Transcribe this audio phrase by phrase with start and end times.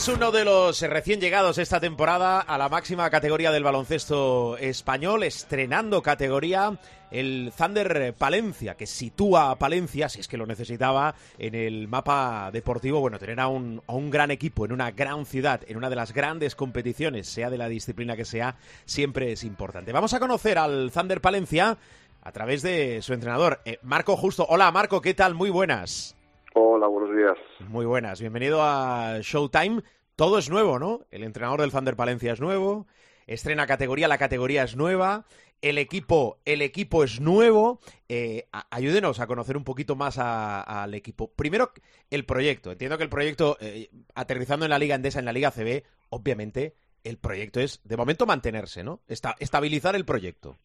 [0.00, 5.24] Es uno de los recién llegados esta temporada a la máxima categoría del baloncesto español,
[5.24, 6.78] estrenando categoría
[7.10, 12.48] el Thunder Palencia, que sitúa a Palencia, si es que lo necesitaba, en el mapa
[12.50, 13.00] deportivo.
[13.00, 15.96] Bueno, tener a un, a un gran equipo en una gran ciudad, en una de
[15.96, 18.56] las grandes competiciones, sea de la disciplina que sea,
[18.86, 19.92] siempre es importante.
[19.92, 21.76] Vamos a conocer al Thunder Palencia
[22.22, 24.46] a través de su entrenador, eh, Marco Justo.
[24.48, 25.34] Hola Marco, ¿qué tal?
[25.34, 26.16] Muy buenas.
[26.54, 27.36] Hola, buenos días.
[27.68, 29.82] Muy buenas, bienvenido a Showtime.
[30.16, 31.00] Todo es nuevo, ¿no?
[31.10, 32.86] El entrenador del Thunder Palencia es nuevo,
[33.26, 35.24] estrena categoría, la categoría es nueva,
[35.62, 37.80] el equipo, el equipo es nuevo.
[38.08, 41.30] Eh, ayúdenos a conocer un poquito más al equipo.
[41.32, 41.70] Primero,
[42.10, 42.72] el proyecto.
[42.72, 46.74] Entiendo que el proyecto, eh, aterrizando en la Liga Endesa, en la Liga CB, obviamente
[47.04, 49.00] el proyecto es, de momento, mantenerse, ¿no?
[49.06, 50.56] Esta- estabilizar el proyecto.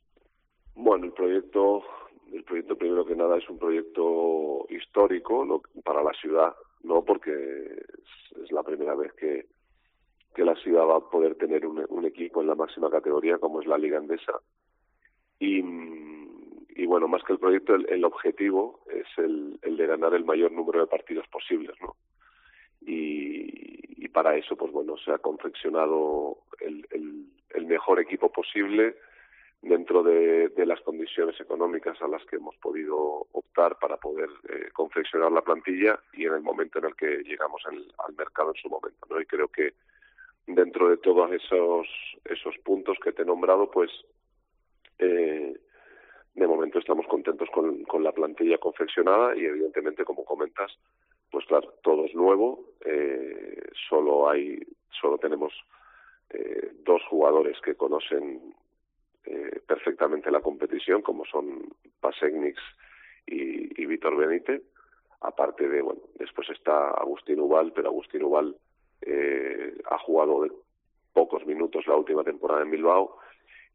[0.75, 1.81] Bueno, el proyecto,
[2.36, 8.52] el proyecto primero que nada es un proyecto histórico para la ciudad, no porque es,
[8.52, 9.45] la primera vez que,
[10.38, 13.67] la ciudad va a poder tener un, un equipo en la máxima categoría como es
[13.67, 14.33] la Liga Endesa.
[15.39, 15.63] Y,
[16.75, 20.52] y bueno, más que el proyecto, el, objetivo es el, el de ganar el mayor
[20.52, 21.95] número de partidos posibles, ¿no?
[22.81, 26.88] Y, para eso, pues bueno, se ha confeccionado el,
[27.53, 28.95] el mejor equipo posible
[29.61, 35.31] dentro de, las condiciones económicas a las que hemos podido optar para poder eh, confeccionar
[35.31, 38.70] la plantilla y en el momento en el que llegamos al, al mercado en su
[38.70, 39.22] momento, ¿no?
[39.22, 39.73] Y creo que
[40.47, 41.88] dentro de todos esos
[42.25, 43.92] esos puntos que te he nombrado, pues
[45.00, 45.58] eh,
[46.34, 50.72] de momento estamos contentos con, con la plantilla confeccionada y evidentemente, como comentas,
[51.31, 54.59] pues claro, todo es nuevo, eh, solo hay,
[54.90, 55.53] solo tenemos
[56.31, 58.53] eh, dos jugadores que conocen
[59.25, 62.62] eh, perfectamente la competición, como son Pasegnics
[63.25, 64.62] y, y Víctor Benítez.
[65.22, 68.56] Aparte de, bueno, después está Agustín Ubal, pero Agustín Ubal
[69.02, 70.52] eh, ha jugado de
[71.14, 73.18] pocos minutos la última temporada en Bilbao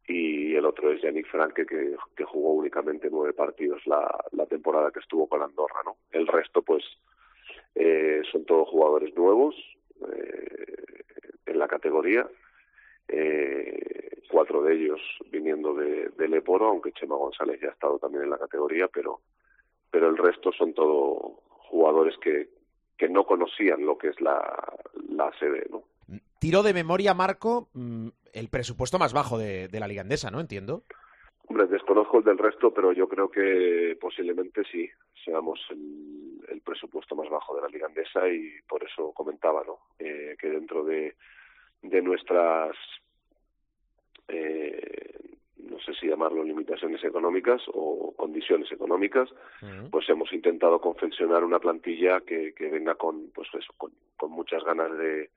[0.07, 4.03] y el otro es Yannick Franke que, que jugó únicamente nueve partidos la,
[4.33, 5.97] la temporada que estuvo con Andorra, ¿no?
[6.11, 6.85] El resto, pues,
[7.75, 9.55] eh, son todos jugadores nuevos
[10.13, 11.05] eh,
[11.47, 12.29] en la categoría
[13.13, 15.01] eh, cuatro de ellos
[15.31, 19.21] viniendo de, de Leporo, aunque Chema González ya ha estado también en la categoría, pero,
[19.91, 21.35] pero el resto son todos
[21.69, 22.49] jugadores que,
[22.97, 24.41] que no conocían lo que es la,
[25.09, 25.83] la ACB, ¿no?
[26.39, 30.41] Tiro de memoria, Marco, mm, el presupuesto más bajo de, de la Liga Endesa, ¿no?
[30.41, 30.85] Entiendo.
[31.47, 34.89] Hombre, desconozco el del resto, pero yo creo que posiblemente sí
[35.25, 39.79] seamos el, el presupuesto más bajo de la Liga Andesa y por eso comentaba, ¿no?
[39.99, 41.17] Eh, que dentro de,
[41.83, 42.77] de nuestras,
[44.29, 45.15] eh,
[45.59, 49.29] no sé si llamarlo limitaciones económicas o condiciones económicas,
[49.91, 54.63] pues hemos intentado confeccionar una plantilla que, que venga con, pues eso, con, con muchas
[54.65, 55.31] ganas de,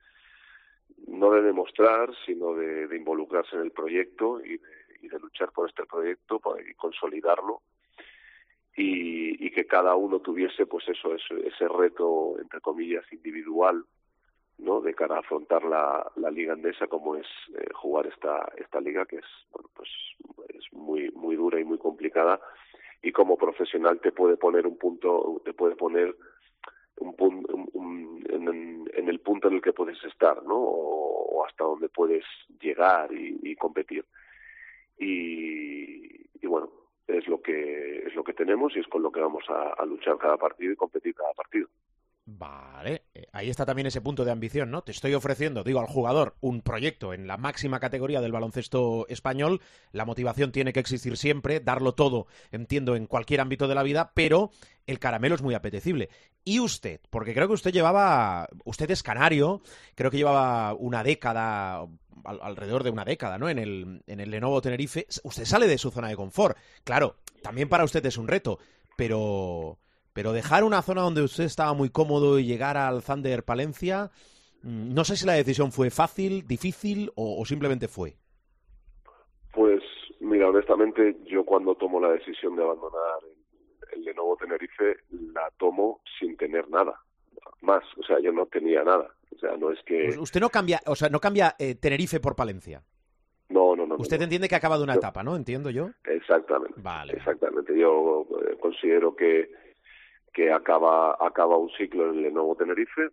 [1.06, 5.52] no de demostrar, sino de, de involucrarse en el proyecto y de, y de luchar
[5.52, 7.62] por este proyecto y consolidarlo.
[8.76, 13.84] Y, y que cada uno tuviese pues eso ese, ese reto entre comillas individual
[14.58, 17.26] no de cara a afrontar la, la liga andesa como es
[17.58, 19.88] eh, jugar esta esta liga que es bueno pues
[20.48, 22.40] es muy muy dura y muy complicada
[23.02, 26.14] y como profesional te puede poner un punto te puede poner
[26.96, 31.44] un punto un- un- en, en el punto en el que puedes estar no o,
[31.46, 32.24] hasta donde puedes
[32.60, 34.04] llegar y, competir.
[34.98, 36.70] Y, y bueno
[37.06, 40.16] es lo que es lo que tenemos y es con lo que vamos a luchar
[40.18, 41.68] cada partido y competir cada partido
[42.26, 44.82] Vale, eh, ahí está también ese punto de ambición, ¿no?
[44.82, 49.60] Te estoy ofreciendo, digo, al jugador un proyecto en la máxima categoría del baloncesto español.
[49.92, 54.12] La motivación tiene que existir siempre, darlo todo, entiendo, en cualquier ámbito de la vida,
[54.14, 54.50] pero
[54.86, 56.08] el caramelo es muy apetecible.
[56.44, 59.60] Y usted, porque creo que usted llevaba, usted es canario,
[59.94, 61.82] creo que llevaba una década,
[62.24, 63.50] al- alrededor de una década, ¿no?
[63.50, 65.06] En el, en el Lenovo Tenerife.
[65.24, 66.56] Usted sale de su zona de confort.
[66.84, 68.58] Claro, también para usted es un reto,
[68.96, 69.78] pero
[70.14, 74.10] pero dejar una zona donde usted estaba muy cómodo y llegar al Thunder Palencia,
[74.62, 78.16] mm, no sé si la decisión fue fácil, difícil o, o simplemente fue.
[79.52, 79.82] Pues
[80.20, 83.18] mira, honestamente, yo cuando tomo la decisión de abandonar
[83.92, 86.94] el, el Lenovo Tenerife, la tomo sin tener nada
[87.60, 87.82] más.
[87.98, 89.08] O sea, yo no tenía nada.
[89.34, 90.04] O sea, no es que...
[90.06, 92.82] Pues usted no cambia, o sea, no cambia eh, Tenerife por Palencia.
[93.48, 93.96] No, no, no.
[93.96, 94.24] Usted no.
[94.24, 95.36] entiende que ha acabado una etapa, ¿no?
[95.36, 95.90] Entiendo yo.
[96.04, 96.74] Exactamente.
[96.80, 97.14] Vale.
[97.14, 97.78] Exactamente.
[97.78, 99.50] Yo eh, considero que,
[100.34, 103.08] que acaba, acaba un ciclo en el Lenovo Tenerife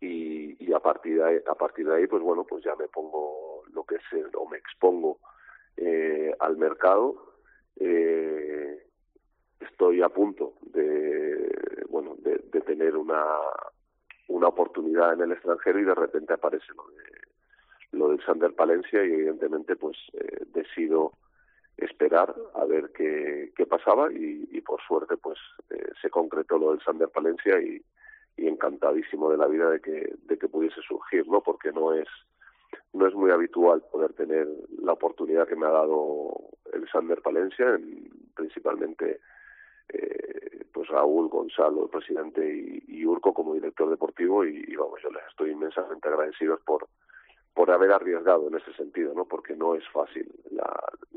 [0.00, 2.88] y, y a partir de ahí, a partir de ahí, pues bueno, pues ya me
[2.88, 4.02] pongo lo que es
[4.34, 5.18] o me expongo
[6.40, 7.30] al mercado.
[9.80, 11.50] Estoy a punto de
[11.88, 13.24] bueno de, tener una
[14.28, 19.04] una oportunidad en el extranjero y de repente aparece lo de lo del Sander Palencia
[19.04, 21.14] y evidentemente pues eh, decido
[21.80, 25.38] esperar a ver qué, qué pasaba y, y, por suerte pues
[25.70, 27.82] eh, se concretó lo del Sander Palencia y,
[28.36, 32.08] y encantadísimo de la vida de que de que pudiese surgir no porque no es
[32.92, 34.48] no es muy habitual poder tener
[34.82, 36.34] la oportunidad que me ha dado
[36.72, 39.20] el Sander Palencia en, principalmente
[39.92, 45.26] eh, pues Raúl, Gonzalo, el presidente, y, Urco como director deportivo, y, vamos, yo les
[45.28, 46.86] estoy inmensamente agradecidos por
[47.52, 49.24] por haber arriesgado en ese sentido, ¿no?
[49.24, 50.72] Porque no es fácil la,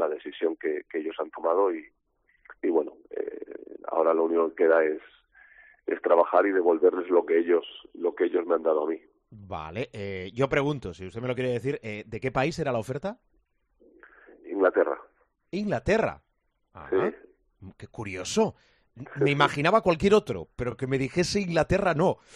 [0.07, 1.85] la decisión que, que ellos han tomado y,
[2.61, 5.01] y bueno, eh, ahora lo único que queda es
[5.85, 9.01] es trabajar y devolverles lo que ellos lo que ellos me han dado a mí.
[9.29, 12.71] Vale, eh, yo pregunto, si usted me lo quiere decir, eh, ¿de qué país era
[12.71, 13.17] la oferta?
[14.45, 14.97] Inglaterra.
[15.51, 16.21] Inglaterra.
[17.77, 18.55] Qué curioso.
[19.19, 22.17] Me imaginaba cualquier otro, pero que me dijese Inglaterra no.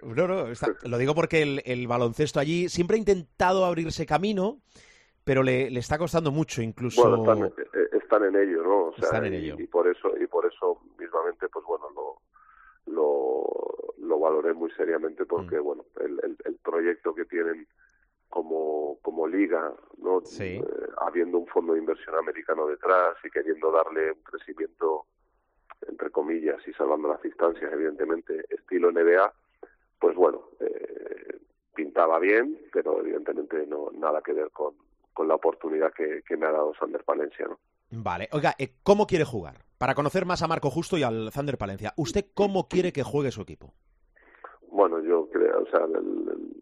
[0.00, 0.46] No, no,
[0.84, 4.60] lo digo porque el, baloncesto allí siempre ha intentado abrirse camino,
[5.28, 7.02] pero le, le está costando mucho incluso.
[7.02, 8.84] Bueno, están, eh, están en ello, ¿no?
[8.86, 9.56] O sea, están en ello.
[9.58, 12.16] Y, por eso y por eso mismamente, pues bueno, lo
[12.86, 13.44] lo,
[13.98, 15.62] lo valoré muy seriamente porque mm.
[15.62, 17.66] bueno, el, el, el proyecto que tienen
[18.30, 20.22] como, como liga, ¿no?
[20.40, 20.64] Eh,
[20.96, 25.04] habiendo un fondo de inversión americano detrás y queriendo darle un crecimiento,
[25.86, 29.30] entre comillas, y salvando las distancias, evidentemente, estilo NBA,
[30.00, 31.36] pues bueno, eh,
[31.74, 34.87] pintaba bien, pero evidentemente no nada que ver con,
[35.18, 37.58] con la oportunidad que, que me ha dado Sander Palencia, ¿no?
[37.90, 39.56] Vale, oiga, eh, ¿cómo quiere jugar?
[39.76, 43.32] Para conocer más a Marco Justo y al Sander Palencia, ¿usted cómo quiere que juegue
[43.32, 43.74] su equipo?
[44.70, 46.54] Bueno, yo creo, o sea, el,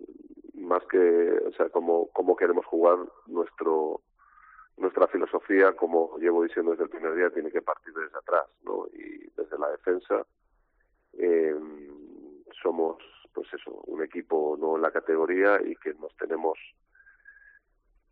[0.55, 4.00] más que, o sea, cómo, cómo queremos jugar nuestro
[4.79, 8.87] nuestra filosofía, como llevo diciendo desde el primer día, tiene que partir desde atrás, ¿no?
[8.94, 10.26] Y desde la defensa
[11.19, 11.55] eh,
[12.62, 12.97] somos,
[13.35, 16.58] pues eso, un equipo no en la categoría y que nos tenemos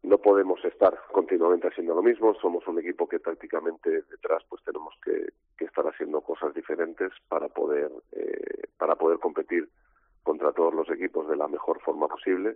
[0.05, 4.95] no podemos estar continuamente haciendo lo mismo, somos un equipo que prácticamente detrás pues tenemos
[5.03, 5.33] que,
[5.65, 9.67] estar haciendo cosas diferentes para poder eh, para poder competir
[10.23, 12.55] contra todos los equipos de la mejor forma posible.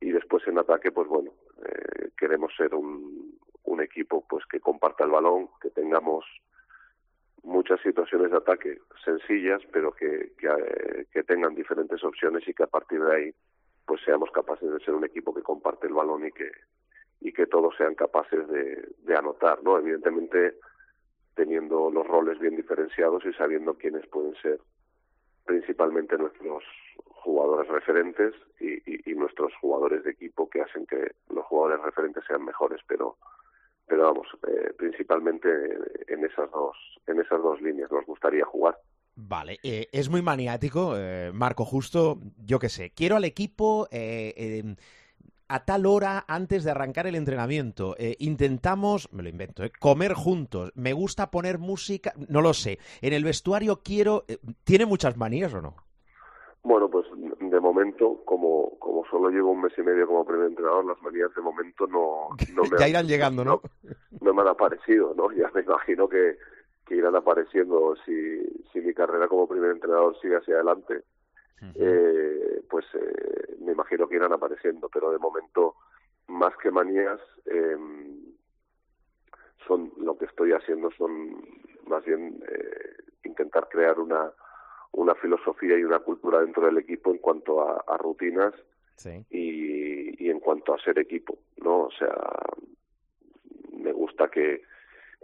[0.00, 1.30] Y después en ataque pues bueno
[1.64, 6.24] eh, queremos ser un, un equipo pues que comparta el balón que tengamos
[7.44, 12.64] muchas situaciones de ataque sencillas pero que, que, eh, que tengan diferentes opciones y que
[12.64, 13.34] a partir de ahí
[13.86, 16.50] pues seamos capaces de ser un equipo que comparte el balón y que
[17.20, 20.58] y que todos sean capaces de, de anotar no evidentemente
[21.34, 24.60] teniendo los roles bien diferenciados y sabiendo quiénes pueden ser
[25.44, 26.62] principalmente nuestros
[27.24, 32.44] jugadores referentes y, y, nuestros jugadores de equipo que hacen que los jugadores referentes sean
[32.44, 33.16] mejores pero
[33.86, 35.48] pero vamos eh, principalmente
[36.08, 36.76] en esas dos
[37.06, 38.76] en esas dos líneas nos gustaría jugar
[39.16, 44.34] Vale, eh, es muy maniático, eh, Marco Justo, yo qué sé, quiero al equipo eh,
[44.36, 44.76] em,
[45.48, 47.94] a tal hora antes de arrancar el entrenamiento.
[47.98, 50.72] Eh, intentamos, me lo invento, eh, comer juntos.
[50.74, 52.78] Me gusta poner música, no lo sé.
[53.02, 54.24] En el vestuario quiero.
[54.28, 55.74] Eh, ¿Tiene muchas manías o no?
[56.62, 57.06] Bueno, pues
[57.40, 61.32] de momento, como, como solo llevo un mes y medio como primer entrenador, las manías
[61.34, 63.60] de momento no, no me ya irán llegando, ¿no?
[64.20, 64.32] ¿no?
[64.34, 65.30] me han aparecido, ¿no?
[65.32, 66.38] Ya me imagino que,
[66.86, 71.04] que irán apareciendo si, si mi carrera como primer entrenador sigue hacia adelante
[71.74, 75.76] eh, pues eh, me imagino que irán apareciendo, pero de momento,
[76.28, 77.76] más que manías, eh,
[79.66, 81.42] son lo que estoy haciendo son
[81.86, 84.30] más bien eh, intentar crear una,
[84.92, 88.52] una filosofía y una cultura dentro del equipo en cuanto a, a rutinas
[89.30, 91.84] y, y en cuanto a ser equipo, ¿no?
[91.84, 92.14] O sea,
[93.72, 94.62] me gusta que,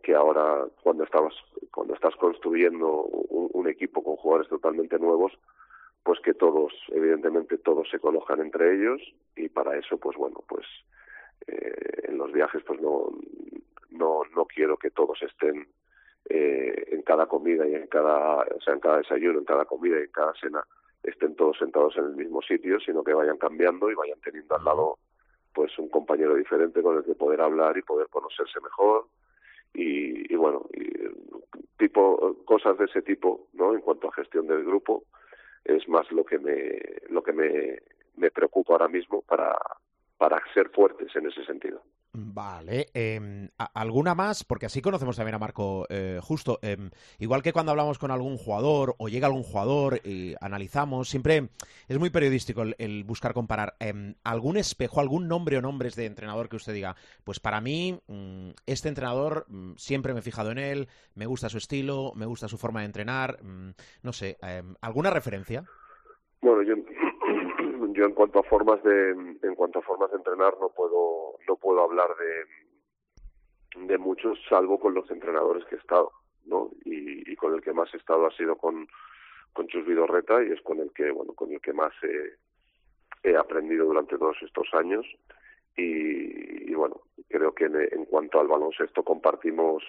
[0.01, 1.35] que ahora cuando estabas
[1.71, 5.33] cuando estás construyendo un, equipo con jugadores totalmente nuevos
[6.03, 9.01] pues que todos, evidentemente todos se colocan entre ellos
[9.37, 10.67] y para eso, pues bueno, pues
[11.47, 13.11] eh, en los viajes pues no,
[13.91, 15.69] no, no quiero que todos estén
[16.29, 19.99] eh, en cada comida y en cada, o sea, en cada desayuno, en cada comida
[19.99, 20.65] y en cada cena
[21.03, 24.65] estén todos sentados en el mismo sitio, sino que vayan cambiando y vayan teniendo al
[24.65, 24.99] lado
[25.53, 29.07] pues un compañero diferente con el que poder hablar y poder conocerse mejor
[29.75, 30.91] y, y bueno, y,
[31.79, 33.75] tipo cosas de ese tipo, ¿no?
[33.75, 35.05] En cuanto a gestión del grupo,
[35.65, 37.79] es más lo que me lo que me,
[38.17, 39.57] me preocupa ahora mismo para
[40.19, 41.83] para ser fuertes en ese sentido.
[42.13, 42.89] Vale.
[42.93, 44.43] Em, ¿Alguna más?
[44.43, 46.59] Porque así conocemos también a Marco eh, Justo.
[46.61, 46.91] Em,
[47.21, 51.51] igual que cuando hablamos con algún jugador o llega algún jugador y analizamos, siempre
[51.87, 53.77] es muy periodístico el, buscar comparar.
[53.79, 56.97] Em, ¿Algún espejo, algún nombre o nombres de entrenador que usted diga?
[57.23, 61.49] Pues para mí, mm, este entrenador mm, siempre me he fijado en él, me gusta
[61.49, 63.41] su estilo, me gusta su forma de entrenar.
[63.43, 63.71] Mm,
[64.03, 64.37] no sé,
[64.81, 65.65] ¿alguna referencia?
[66.43, 66.75] Bueno, yo
[68.01, 71.57] yo en cuanto a formas de en cuanto a formas de entrenar no puedo no
[71.57, 76.11] puedo hablar de de muchos salvo con los entrenadores que he estado
[76.47, 78.89] no y, con el que más he estado ha sido con
[79.53, 83.85] con Chus Vidorreta y es con el que bueno con el que más he, aprendido
[83.85, 85.07] durante todos estos años.
[85.77, 89.85] Y, bueno creo que en, cuanto al baloncesto compartimos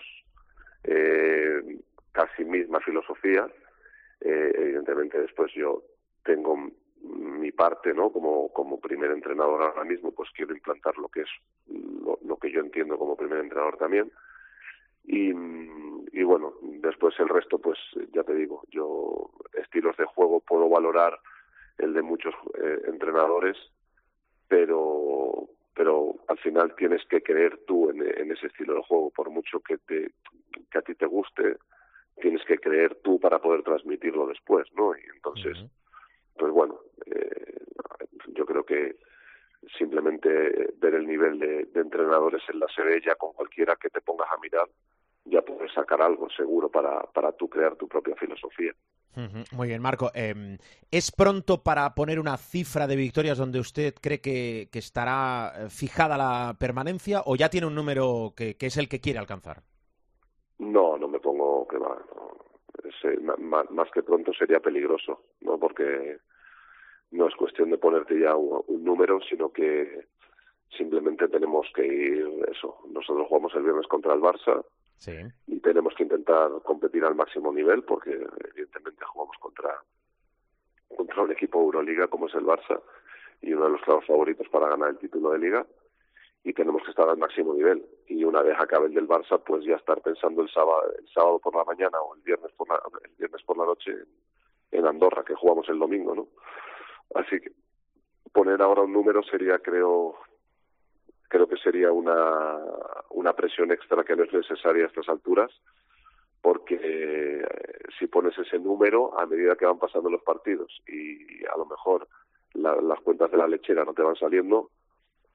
[0.83, 1.79] eh,
[2.11, 3.47] casi misma filosofía.
[4.19, 5.81] Eh, evidentemente después yo
[6.23, 6.71] tengo
[7.03, 8.11] mi parte, ¿no?
[8.11, 11.29] Como, como primer entrenador ahora mismo, pues quiero implantar lo que es
[11.67, 14.11] lo, que yo entiendo como primer entrenador también.
[15.03, 17.77] Y, y bueno, después el resto, pues
[18.13, 21.19] ya te digo, yo estilos de juego puedo valorar
[21.77, 23.57] el de muchos eh, entrenadores,
[24.47, 29.29] pero pero al final tienes que creer tú en, en, ese estilo de juego, por
[29.29, 30.11] mucho que te
[30.69, 31.57] que a ti te guste,
[32.21, 34.95] tienes que creer tú para poder transmitirlo después, ¿no?
[34.95, 35.57] Y entonces
[36.41, 37.53] pues bueno, eh,
[38.33, 38.95] yo creo que
[39.77, 44.27] simplemente ver el nivel de, entrenadores en la serie ya con cualquiera que te pongas
[44.31, 44.67] a mirar
[45.25, 48.73] ya puedes sacar algo seguro para, para tú crear tu propia filosofía.
[49.51, 50.09] Muy bien, Marco.
[50.15, 50.57] Em,
[50.89, 56.17] ¿Es pronto para poner una cifra de victorias donde usted cree que, estará eh, fijada
[56.17, 59.61] la permanencia o ya tiene un número que, es el que quiere alcanzar?
[60.57, 62.01] No, no me pongo que va.
[63.69, 65.57] más, que pronto sería peligroso, ¿no?
[65.59, 66.17] Porque
[67.11, 70.05] no es cuestión de ponerte ya un, número, sino que
[70.75, 72.77] simplemente tenemos que ir eso.
[72.89, 74.63] Nosotros jugamos el viernes contra el Barça
[75.47, 79.83] y tenemos que intentar competir al máximo nivel porque evidentemente jugamos contra
[80.95, 82.81] contra un equipo Euroliga como es el Barça
[83.41, 85.65] y uno de los claros favoritos para ganar el título de liga
[86.43, 89.65] y tenemos que estar al máximo nivel y una vez acabe el del Barça pues
[89.65, 92.79] ya estar pensando el sábado el sábado por la mañana o el viernes por la
[93.03, 93.91] el viernes por la noche
[94.71, 96.27] en Andorra que jugamos el domingo no
[97.15, 97.51] Así que
[98.31, 100.15] poner ahora un número sería, creo,
[101.27, 102.57] creo que sería una,
[103.09, 105.51] una presión extra que no es necesaria a estas alturas,
[106.41, 107.45] porque eh,
[107.99, 112.07] si pones ese número a medida que van pasando los partidos y a lo mejor
[112.53, 114.71] las cuentas de la lechera no te van saliendo,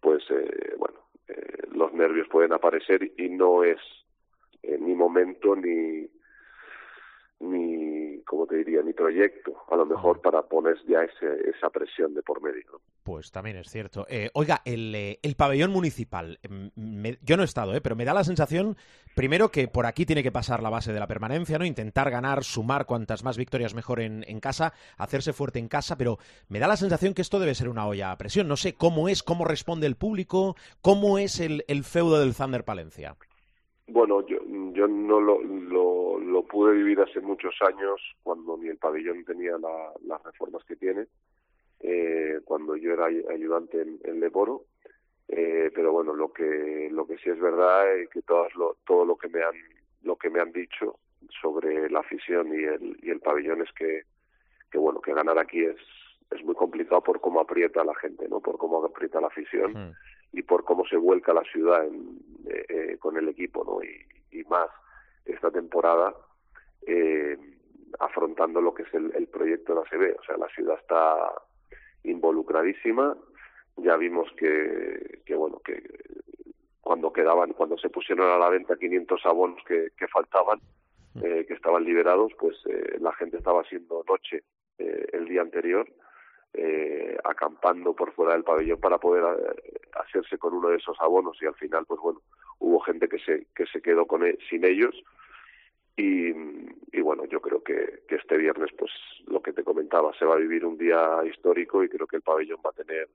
[0.00, 3.78] pues eh, bueno, eh, los nervios pueden aparecer y no es
[4.80, 6.08] ni momento ni
[7.40, 12.14] ni, como te diría, mi proyecto, a lo mejor para poner ya ese, esa presión
[12.14, 12.80] de por medio.
[13.02, 14.06] Pues también es cierto.
[14.08, 18.04] Eh, oiga, el, eh, el, pabellón municipal, mm, yo no he estado, eh, pero me
[18.04, 18.76] da la sensación,
[19.14, 21.64] primero, que por aquí tiene que pasar la base de la permanencia, ¿no?
[21.64, 26.18] Intentar ganar, sumar cuantas más victorias mejor en, en casa, hacerse fuerte en casa, pero
[26.48, 28.48] me da la sensación que esto debe ser una olla a presión.
[28.48, 32.64] No sé cómo es, cómo responde el público, cómo es el, el feudo del Thunder
[32.64, 33.16] Palencia.
[33.88, 34.38] Bueno, yo,
[34.72, 39.56] yo no lo, lo, lo, pude vivir hace muchos años cuando ni el pabellón tenía
[39.58, 41.06] la, las reformas que tiene,
[41.80, 44.64] eh, cuando yo era ayudante en, en Leporo.
[45.28, 49.04] Eh, pero bueno, lo que lo que sí es verdad es que todas lo, todo
[49.04, 49.56] lo que me han
[50.02, 50.98] lo que me han dicho
[51.40, 54.02] sobre la afición y el y el pabellón es que
[54.70, 55.76] que bueno que ganar aquí es
[56.30, 58.40] es muy complicado por cómo aprieta la gente, ¿no?
[58.40, 59.94] Por cómo aprieta la afición
[60.32, 62.18] y por cómo se vuelca la ciudad en,
[62.48, 63.82] eh, eh, con el equipo, ¿no?
[63.82, 64.68] Y, y más
[65.24, 66.14] esta temporada
[66.86, 67.36] eh,
[68.00, 70.18] afrontando lo que es el, el proyecto de la CB.
[70.18, 71.32] O sea, la ciudad está
[72.04, 73.16] involucradísima.
[73.76, 75.82] Ya vimos que, que bueno, que
[76.80, 80.60] cuando quedaban, cuando se pusieron a la venta 500 abonos que, que faltaban,
[81.22, 84.44] eh, que estaban liberados, pues eh, la gente estaba haciendo noche
[84.78, 85.88] eh, el día anterior
[86.58, 91.36] eh, acampando por fuera del pabellón para poder eh, hacerse con uno de esos abonos.
[91.42, 92.22] Y al final pues bueno
[92.60, 94.94] hubo gente que se que se quedó con e, sin ellos.
[95.98, 96.30] Y,
[96.92, 98.90] y bueno yo creo que, que este viernes pues
[99.26, 102.22] lo que te comentaba se va a vivir un día histórico y creo que el
[102.22, 103.08] pabellón va a tener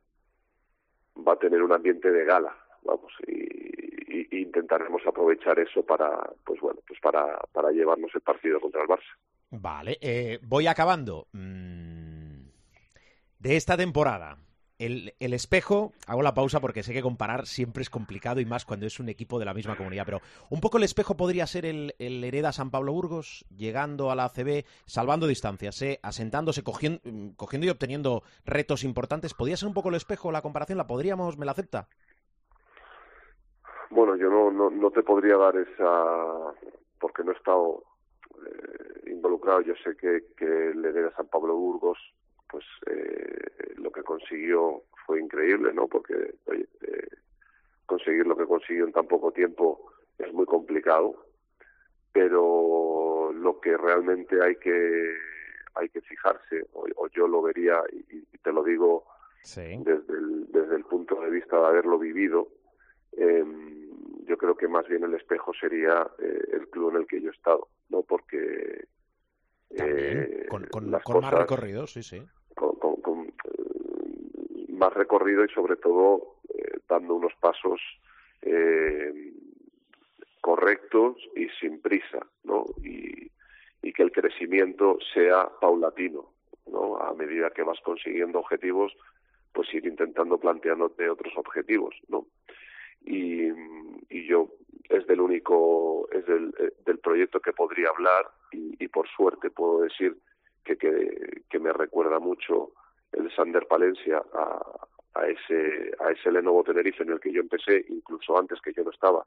[1.27, 3.13] va a tener un ambiente de gala vamos.
[3.27, 8.81] Y, y, intentaremos aprovechar eso para pues bueno pues para para llevarnos el partido contra
[8.81, 9.15] el Barça.
[9.51, 11.27] Vale eh, voy acabando.
[11.33, 12.00] Mm
[13.41, 14.37] de esta temporada.
[14.77, 18.65] El, el, espejo, hago la pausa porque sé que comparar siempre es complicado y más
[18.65, 21.67] cuando es un equipo de la misma comunidad, pero un poco el espejo podría ser
[21.67, 25.99] el, el Hereda San Pablo Burgos, llegando a la ACB, salvando distancias, ¿eh?
[26.01, 27.01] asentándose, cogiendo,
[27.35, 29.35] cogiendo y obteniendo retos importantes.
[29.35, 30.79] ¿Podría ser un poco el espejo la comparación?
[30.79, 31.87] ¿La podríamos, me la acepta?
[33.91, 36.55] Bueno, yo no, no, no te podría dar esa,
[36.99, 37.83] porque no he estado
[38.47, 39.61] eh, involucrado.
[39.61, 41.99] Yo sé que, que el San Pablo Burgos,
[42.51, 45.87] pues eh, lo que consiguió fue increíble, ¿no?
[45.87, 47.07] Porque oye, eh,
[47.85, 51.25] conseguir lo que consiguió en tan poco tiempo es muy complicado,
[52.11, 55.15] pero lo que realmente hay que
[55.73, 59.05] hay que fijarse, o, yo lo vería, y, te lo digo
[59.43, 62.49] desde, el, desde el punto de vista de haberlo vivido,
[63.13, 63.45] eh,
[64.25, 67.29] yo creo que más bien el espejo sería eh, el club en el que yo
[67.29, 68.01] he estado, ¿no?
[68.01, 68.85] Porque
[69.69, 72.21] eh, con, más recorrido, sí, sí.
[74.81, 77.79] Eh, más recorrido y sobre todo eh, dando unos pasos
[80.41, 82.65] correctos y sin prisa, ¿no?
[82.83, 83.29] Y,
[83.83, 86.31] y que el crecimiento sea paulatino,
[86.65, 86.97] ¿no?
[86.97, 88.91] A medida que vas consiguiendo objetivos,
[89.53, 92.25] pues ir intentando planteándote otros objetivos, ¿no?
[93.05, 94.49] y, yo
[94.89, 99.49] es del único, es del, eh, del proyecto que podría hablar y, y por suerte
[99.49, 100.17] puedo decir
[100.63, 102.71] que, que, que, me recuerda mucho
[103.11, 104.70] el Sander Palencia a,
[105.21, 108.83] a ese a ese Lenovo Tenerife en el que yo empecé, incluso antes que yo
[108.83, 109.25] no estaba,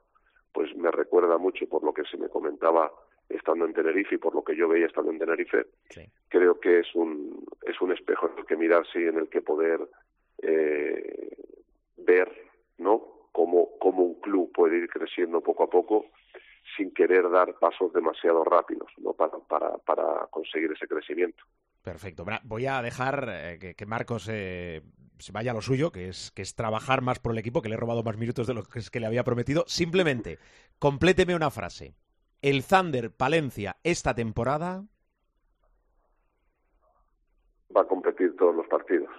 [0.51, 2.91] pues me recuerda mucho por lo que se me comentaba
[3.29, 5.65] estando en Tenerife y por lo que yo veía estando en Tenerife.
[5.89, 6.01] Sí.
[6.29, 9.41] Creo que es un es un espejo en el que mirarse y en el que
[9.41, 9.81] poder
[10.41, 11.37] eh,
[11.97, 12.31] ver,
[12.77, 13.15] ¿no?
[13.35, 16.05] cómo, cómo un club puede ir creciendo poco a poco
[16.77, 19.13] sin querer dar pasos demasiado rápidos ¿no?
[19.13, 21.43] para, para, para conseguir ese crecimiento.
[21.83, 22.25] Perfecto.
[22.43, 24.81] Voy a dejar eh, que, que, Marcos eh,
[25.19, 27.69] se vaya a lo suyo, que es, que es trabajar más por el equipo, que
[27.69, 29.63] le he robado más minutos de lo que, es que le había prometido.
[29.67, 30.39] Simplemente,
[30.79, 31.95] compléteme una frase.
[32.41, 34.85] El Thunder Palencia esta temporada
[37.75, 39.09] va a competir todos los partidos.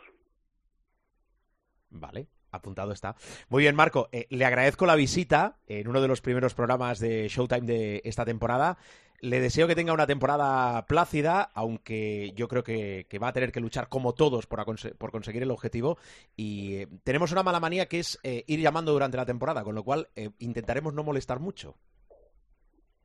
[1.91, 2.29] Vale.
[2.53, 3.17] Apuntado está.
[3.49, 4.09] Muy bien, Marco.
[4.13, 8.25] Eh, le agradezco la visita en uno de los primeros programas de Showtime de esta
[8.25, 8.79] temporada.
[9.21, 13.53] Le deseo que tenga una temporada plácida, aunque yo creo que, que va a tener
[13.53, 14.65] que luchar como todos por,
[14.99, 15.99] por conseguir el objetivo.
[16.37, 19.75] Y eh, tenemos una mala manía que es eh, ir llamando durante la temporada, con
[19.75, 21.75] lo cual eh, intentaremos no molestar mucho.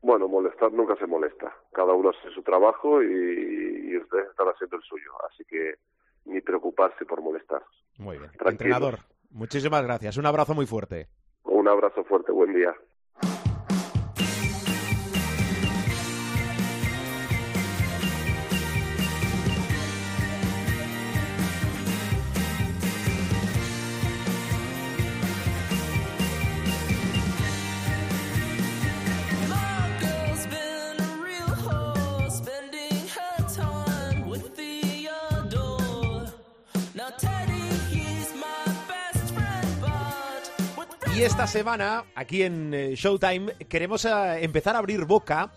[0.00, 1.54] Bueno, molestar nunca se molesta.
[1.72, 5.12] Cada uno hace su trabajo y, y ustedes están haciendo el suyo.
[5.30, 5.74] Así que
[6.24, 7.62] ni preocuparse por molestar.
[7.98, 8.30] Muy bien.
[8.44, 8.98] Entrenador,
[9.32, 10.16] Muchísimas gracias.
[10.16, 11.08] Un abrazo muy fuerte.
[11.44, 12.32] Un abrazo fuerte.
[12.32, 12.74] Buen día.
[41.22, 44.10] Esta semana, aquí en eh, Showtime, queremos eh,
[44.42, 45.52] empezar a abrir boca.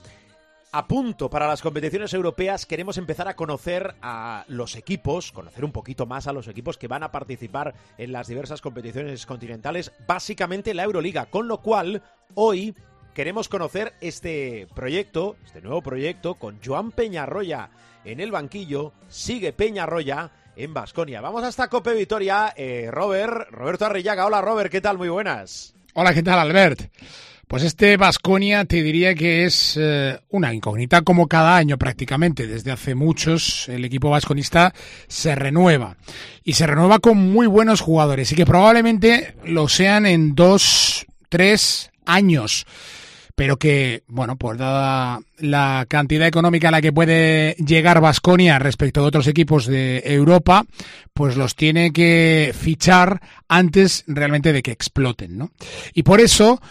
[0.71, 5.71] A punto para las competiciones europeas, queremos empezar a conocer a los equipos, conocer un
[5.71, 10.75] poquito más a los equipos que van a participar en las diversas competiciones continentales, básicamente
[10.75, 11.25] la Euroliga.
[11.25, 12.03] Con lo cual,
[12.35, 12.75] hoy
[13.15, 17.71] queremos conocer este proyecto, este nuevo proyecto, con Joan Peñarroya
[18.03, 18.93] en el banquillo.
[19.09, 21.21] Sigue Peñarroya en Basconia.
[21.21, 22.53] Vamos hasta Cope Vitoria.
[22.55, 24.25] Eh, Robert, Roberto Arrillaga.
[24.25, 24.97] Hola, Robert, ¿qué tal?
[24.97, 25.73] Muy buenas.
[25.93, 26.91] Hola, ¿qué tal, Albert?
[27.47, 32.47] Pues este Basconia te diría que es eh, una incógnita como cada año prácticamente.
[32.47, 34.73] Desde hace muchos el equipo vasconista
[35.07, 35.95] se renueva
[36.43, 41.91] y se renueva con muy buenos jugadores y que probablemente lo sean en dos, tres
[42.05, 42.65] años
[43.35, 49.01] pero que, bueno, pues dada la cantidad económica a la que puede llegar Vasconia respecto
[49.01, 50.65] a otros equipos de Europa,
[51.13, 55.51] pues los tiene que fichar antes realmente de que exploten, ¿no?
[55.93, 56.61] Y por eso,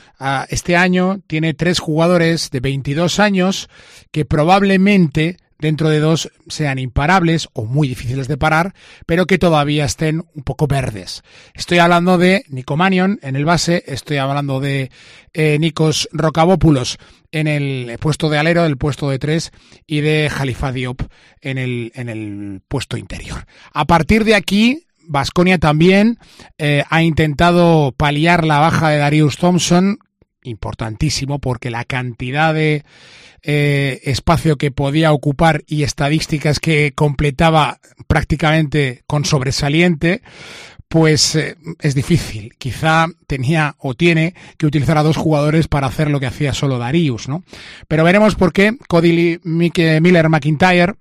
[0.49, 3.69] este año tiene tres jugadores de 22 años
[4.11, 8.75] que probablemente dentro de dos sean imparables o muy difíciles de parar,
[9.07, 11.23] pero que todavía estén un poco verdes.
[11.55, 14.91] Estoy hablando de Nico Manion en el base, estoy hablando de
[15.33, 16.99] eh, Nikos Rocabópulos
[17.33, 19.53] en el puesto de alero, el puesto de tres,
[19.87, 21.01] y de Jalifa Diop
[21.41, 23.47] en el, en el puesto interior.
[23.73, 26.19] A partir de aquí, Vasconia también
[26.59, 29.99] eh, ha intentado paliar la baja de Darius Thompson,
[30.45, 32.85] importantísimo porque la cantidad de
[33.43, 40.23] eh, espacio que podía ocupar y estadísticas que completaba prácticamente con sobresaliente,
[40.89, 42.55] pues eh, es difícil.
[42.57, 46.79] Quizá tenía o tiene que utilizar a dos jugadores para hacer lo que hacía solo
[46.79, 47.43] Darius, ¿no?
[47.89, 50.95] Pero veremos por qué Cody Miller McIntyre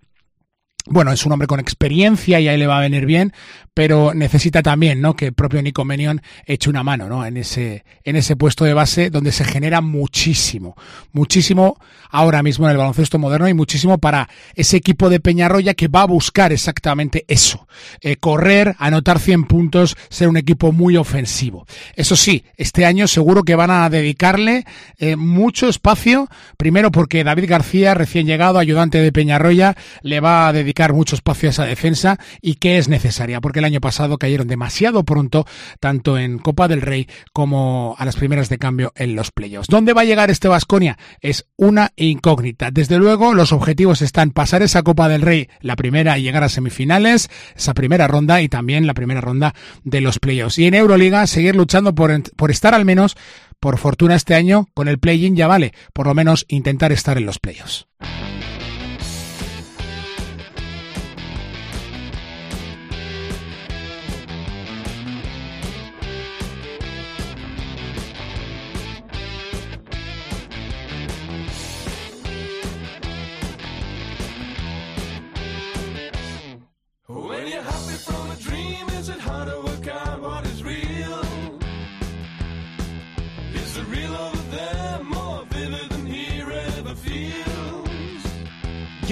[0.86, 3.32] bueno, es un hombre con experiencia y ahí le va a venir bien
[3.73, 5.15] pero necesita también, ¿no?
[5.15, 7.25] Que el propio Nico Menion eche una mano, ¿no?
[7.25, 10.75] En ese, en ese puesto de base donde se genera muchísimo,
[11.12, 11.77] muchísimo
[12.09, 16.03] ahora mismo en el baloncesto moderno y muchísimo para ese equipo de Peñarroya que va
[16.03, 17.67] a buscar exactamente eso,
[18.01, 21.65] eh, correr, anotar 100 puntos, ser un equipo muy ofensivo.
[21.95, 24.65] Eso sí, este año seguro que van a dedicarle
[24.99, 30.53] eh, mucho espacio, primero porque David García, recién llegado, ayudante de Peñarroya, le va a
[30.53, 34.47] dedicar mucho espacio a esa defensa y que es necesaria, porque el año pasado cayeron
[34.47, 35.45] demasiado pronto,
[35.80, 39.67] tanto en Copa del Rey como a las primeras de cambio en los playoffs.
[39.69, 40.97] ¿Dónde va a llegar este Vasconia?
[41.21, 42.71] Es una incógnita.
[42.71, 46.49] Desde luego, los objetivos están pasar esa Copa del Rey, la primera, y llegar a
[46.49, 50.60] semifinales, esa primera ronda y también la primera ronda de los playoffs.
[50.60, 53.15] Y en Euroliga, seguir luchando por, por estar al menos,
[53.60, 57.26] por fortuna este año, con el play-in ya vale, por lo menos intentar estar en
[57.26, 57.88] los playoffs.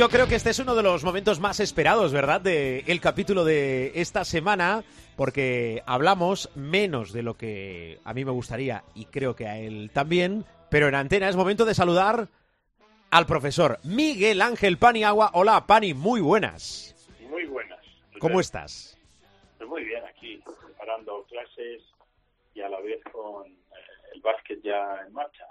[0.02, 2.42] Yo creo que este es uno de los momentos más esperados, ¿verdad?
[2.42, 4.84] De el capítulo de esta semana,
[5.16, 9.92] porque hablamos menos de lo que a mí me gustaría y creo que a él
[9.94, 12.30] también, pero en antena es momento de saludar
[13.12, 15.30] al profesor Miguel Ángel Paniagua.
[15.36, 16.96] Hola, Pani, muy buenas.
[17.30, 17.86] Muy buenas.
[18.20, 18.98] ¿Cómo estás?
[19.60, 21.84] Pues muy bien, aquí preparando clases
[22.56, 23.56] y a la vez con eh,
[24.16, 25.46] el básquet ya en marcha.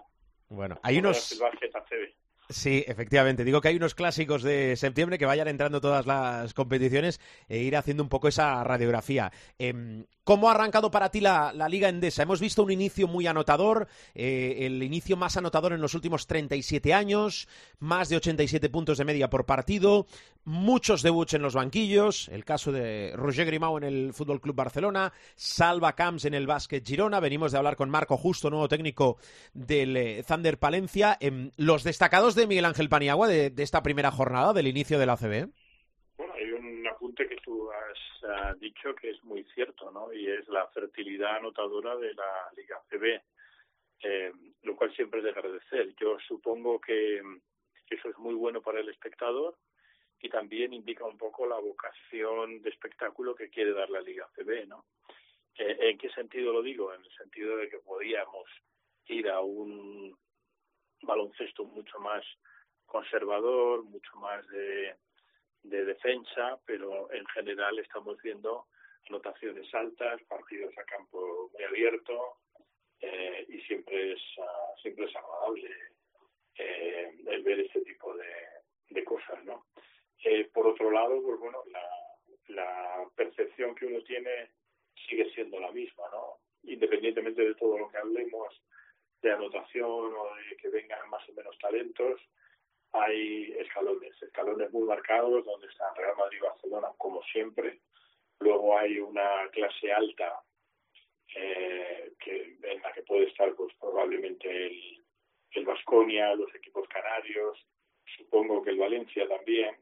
[0.49, 1.31] Bueno, hay unos...
[1.31, 2.21] El básquet ACB.
[2.51, 3.45] Sí, efectivamente.
[3.45, 7.77] Digo que hay unos clásicos de septiembre que vayan entrando todas las competiciones e ir
[7.77, 9.31] haciendo un poco esa radiografía.
[9.57, 12.25] Em, ¿Cómo ha arrancado para ti la, Liga Endesa?
[12.25, 16.93] Hemos visto un inicio muy anotador, eh, el inicio más anotador en los últimos 37
[16.93, 20.07] años, más de 87 puntos de media por partido,
[20.45, 25.13] muchos debuts en los banquillos, el caso de Roger Grimau en el Fútbol Club Barcelona,
[25.35, 29.19] Salva Camps en el Básquet Girona, venimos de hablar con Marco Justo, nuevo técnico
[29.53, 31.17] del eh, Thunder Palencia.
[31.21, 35.07] Em, los destacados de Miguel Ángel Paniagua de, de esta primera jornada, del inicio de
[35.07, 35.51] la ACB.
[36.17, 40.13] Bueno, hay un apunte que tú has ah, dicho que es muy cierto, ¿no?
[40.13, 43.21] Y es la fertilidad anotadora de la Liga ACB,
[44.03, 45.95] eh, lo cual siempre es de agradecer.
[46.01, 47.21] Yo supongo que
[47.91, 49.57] que eso es muy bueno para el espectador
[50.21, 54.67] y también indica un poco la vocación de espectáculo que quiere dar la Liga ACB,
[54.69, 54.85] ¿no?
[55.57, 56.95] ¿En qué sentido lo digo?
[56.95, 58.49] En el sentido de que podíamos
[59.07, 60.17] ir a un
[61.03, 62.25] baloncesto mucho más
[62.87, 64.97] conservador, mucho más de,
[65.63, 68.67] de defensa, pero en general estamos viendo
[69.09, 72.37] anotaciones altas, partidos a campo muy abierto
[73.01, 75.71] eh, y siempre es uh, siempre es agradable
[76.57, 78.33] eh, el ver este tipo de,
[78.91, 79.67] de cosas, ¿no?
[80.25, 81.63] Eh, por otro lado, pues bueno,
[82.49, 84.51] la, percepción que uno tiene
[85.09, 86.39] sigue siendo la misma, ¿no?
[86.65, 88.63] Independientemente de todo lo que hablemos
[89.23, 92.21] de anotación o de que vengan más o menos talentos,
[92.93, 97.81] hay escalones, escalones muy marcados donde están Real Madrid y Barcelona, como siempre.
[98.41, 100.43] Luego hay una clase alta
[101.37, 105.05] eh, que, en la que puede estar pues probablemente el,
[105.53, 107.59] el Vasconia, los equipos canarios,
[108.17, 109.77] supongo que el Valencia también,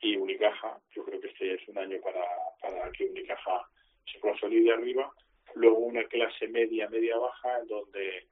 [0.00, 0.80] y Unicaja.
[0.94, 2.24] Yo creo que este es un año para,
[2.60, 3.68] para que Unicaja
[4.10, 5.12] se consolide arriba.
[5.54, 8.28] Luego una clase media, media-baja, donde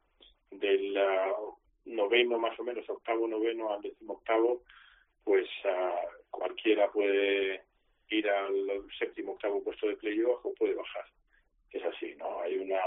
[0.51, 4.63] del uh, noveno más o menos, octavo, noveno al decimoctavo,
[5.25, 7.65] pues uh, cualquiera puede
[8.09, 11.05] ir al séptimo, octavo puesto de playoff o puede bajar.
[11.71, 12.41] Es así, ¿no?
[12.41, 12.81] Hay una,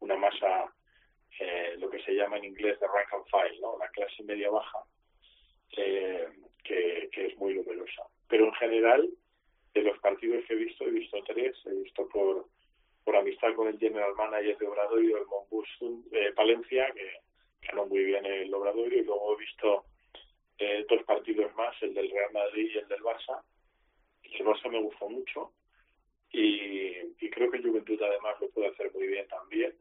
[0.00, 0.74] una masa,
[1.38, 3.78] eh, lo que se llama en inglés de rank and file, ¿no?
[3.78, 4.78] La clase media-baja,
[5.76, 6.28] eh,
[6.64, 8.02] que, que es muy numerosa.
[8.28, 9.08] Pero en general,
[9.74, 12.46] de los partidos que he visto, he visto tres, he visto por
[13.04, 15.68] por amistad con el general manager de Obradoiro, el Monbus
[16.10, 17.18] de Palencia, que
[17.68, 19.84] ganó muy bien el Obradoiro, y luego he visto
[20.58, 23.42] eh, dos partidos más, el del Real Madrid y el del Barça.
[24.22, 25.52] El Barça me gustó mucho
[26.32, 29.74] y, y creo que Juventud además lo puede hacer muy bien también.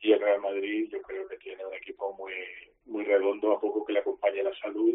[0.00, 2.34] Y el Real Madrid yo creo que tiene un equipo muy
[2.84, 4.94] muy redondo, a poco que le acompañe la salud,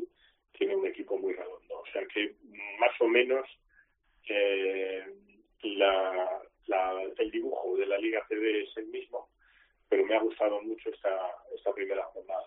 [0.58, 1.80] tiene un equipo muy redondo.
[1.80, 2.36] O sea que
[2.80, 3.46] más o menos
[4.28, 5.04] eh,
[5.64, 9.30] la, la, el dibujo de la Liga CB es el mismo,
[9.90, 11.10] pero me ha gustado mucho esta,
[11.56, 12.46] esta primera jornada.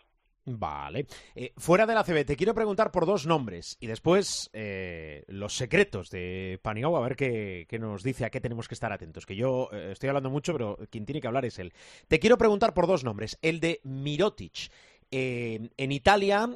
[0.48, 1.06] Vale.
[1.34, 5.56] Eh, fuera de la CB, te quiero preguntar por dos nombres y después eh, los
[5.56, 9.26] secretos de Paniagua, a ver qué, qué, nos dice, a qué tenemos que estar atentos.
[9.26, 11.72] Que yo estoy hablando mucho, pero quien tiene que hablar es él.
[12.06, 13.40] Te quiero preguntar por dos nombres.
[13.42, 14.70] El de Mirotic.
[15.10, 16.48] en Italia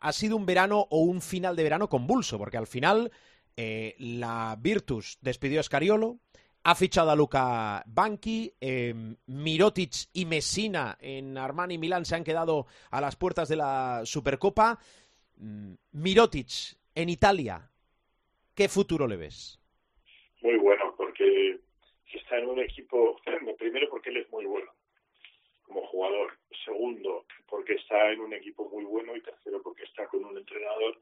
[0.00, 3.10] ha sido un verano o un final de verano convulso, porque al final
[3.56, 6.18] la Virtus despidió a Scariolo,
[6.64, 8.94] ha fichado a Luca Banchi, eh,
[9.26, 14.78] Mirotic y Messina en Armani Milán se han quedado a las puertas de la Supercopa.
[15.36, 17.70] Mm, Mirotic en Italia,
[18.54, 19.60] ¿qué futuro le ves?
[20.40, 21.60] Muy bueno, porque
[22.14, 23.20] está en un equipo,
[23.58, 24.70] primero porque él es muy bueno
[25.64, 29.16] como jugador, segundo porque está en un equipo muy bueno.
[29.16, 30.98] Y tercero porque está con un entrenador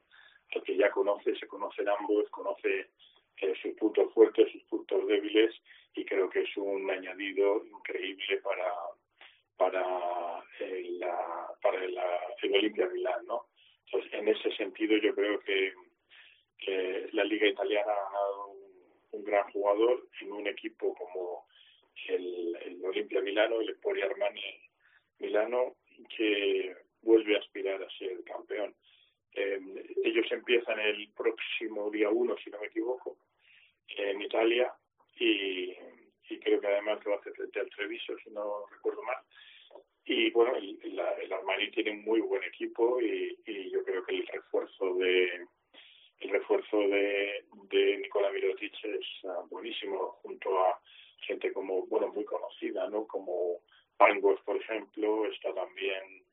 [0.54, 2.90] al que ya conoce, se conocen ambos, conoce
[3.38, 5.54] eh, sus puntos fuertes, sus puntos débiles.
[5.94, 8.72] Y creo que es un añadido increíble para
[9.62, 13.46] para el, la, para la, el Olimpia Milán, ¿no?
[13.86, 15.72] Entonces, en ese sentido, yo creo que,
[16.58, 18.46] que la Liga Italiana ha ganado
[19.12, 21.46] un, gran jugador en un equipo como
[22.08, 24.60] el, el Olimpia Milano, el Emporio Armani
[25.18, 25.76] Milano,
[26.16, 28.74] que vuelve a aspirar a ser campeón.
[29.34, 29.60] Eh,
[30.04, 33.16] ellos empiezan el próximo día 1, si no me equivoco,
[33.88, 34.72] en Italia
[35.18, 35.74] y,
[36.28, 39.18] y, creo que además lo hace frente al Treviso, si no recuerdo mal.
[40.04, 44.16] Y bueno, el, el Armani tiene un muy buen equipo y, y, yo creo que
[44.16, 45.46] el refuerzo de
[46.20, 50.80] el refuerzo de, de Nicola Mirotic es uh, buenísimo junto a
[51.22, 53.06] gente como bueno muy conocida, ¿no?
[53.06, 53.60] Como
[53.96, 56.24] Pangos, por ejemplo, está también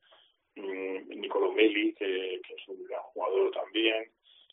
[0.56, 4.10] mm, Nicolo que, que es un gran jugador también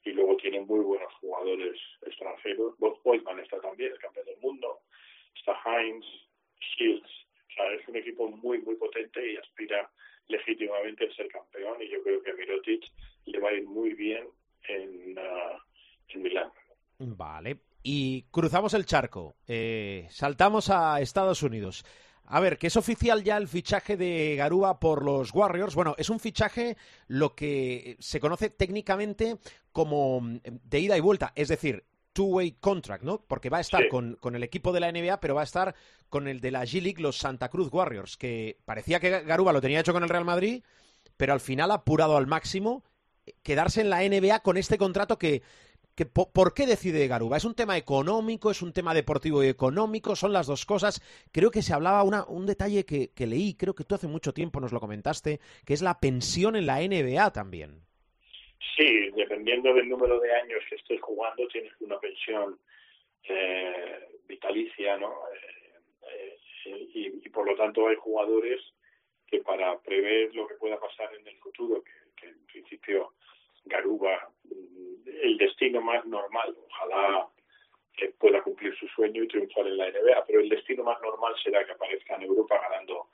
[0.08, 2.78] y luego tienen muy buenos jugadores extranjeros.
[2.78, 3.00] Bob
[3.44, 4.80] está también, el campeón del mundo.
[5.36, 6.06] Está Heinz,
[6.60, 7.10] Shields.
[7.50, 9.90] O sea, es un equipo muy, muy potente y aspira
[10.28, 11.82] legítimamente a ser campeón.
[11.82, 12.86] Y yo creo que a Mirotic
[13.26, 14.28] le va a ir muy bien
[14.70, 15.58] en, uh,
[16.10, 16.52] en Milán.
[17.00, 17.58] Vale.
[17.90, 19.38] Y cruzamos el charco.
[19.48, 21.86] Eh, saltamos a Estados Unidos.
[22.26, 25.74] A ver, que es oficial ya el fichaje de Garúa por los Warriors.
[25.74, 26.76] Bueno, es un fichaje
[27.08, 29.38] lo que se conoce técnicamente
[29.72, 33.22] como mm, de ida y vuelta, es decir, two-way contract, ¿no?
[33.26, 33.88] Porque va a estar sí.
[33.88, 35.74] con, con, el equipo de la NBA, pero va a estar
[36.10, 39.80] con el de la G-League, los Santa Cruz Warriors, que parecía que Garúa lo tenía
[39.80, 40.62] hecho con el Real Madrid,
[41.16, 42.84] pero al final ha apurado al máximo
[43.44, 45.42] quedarse en la NBA con este contrato que
[45.98, 47.38] que po ¿por qué decide Garuba?
[47.38, 48.52] ¿Es un tema económico?
[48.52, 50.16] ¿Es un tema deportivo y económico?
[50.16, 51.02] ¿Son las dos cosas?
[51.34, 54.32] Creo que se hablaba una, un detalle que, que, leí, creo que tú hace mucho
[54.32, 57.82] tiempo nos lo comentaste, que es la pensión en la NBA también.
[58.78, 62.60] Sí, dependiendo del número de años que estés jugando, tienes una pensión
[63.24, 65.12] eh, vitalicia, ¿no?
[65.34, 68.62] Eh, eh, y, y, por lo tanto hay jugadores
[69.26, 73.14] que para prever lo que pueda pasar en el futuro, que, que en principio
[73.68, 74.30] Garuba
[75.22, 76.56] el destino más normal.
[76.70, 77.28] Ojalá
[77.96, 81.34] que pueda cumplir su sueño y triunfar en la NBA, pero el destino más normal
[81.44, 83.08] será que aparezca en Europa ganando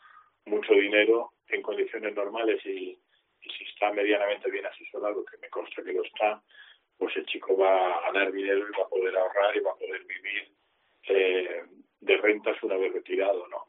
[0.46, 3.00] mucho dinero en condiciones normales y,
[3.42, 6.42] y si está medianamente bien asesorado, que me consta que lo está,
[6.98, 9.76] pues el chico va a ganar dinero y va a poder ahorrar y va a
[9.76, 10.52] poder vivir
[11.08, 11.64] eh,
[12.02, 13.68] de rentas una vez retirado, ¿no?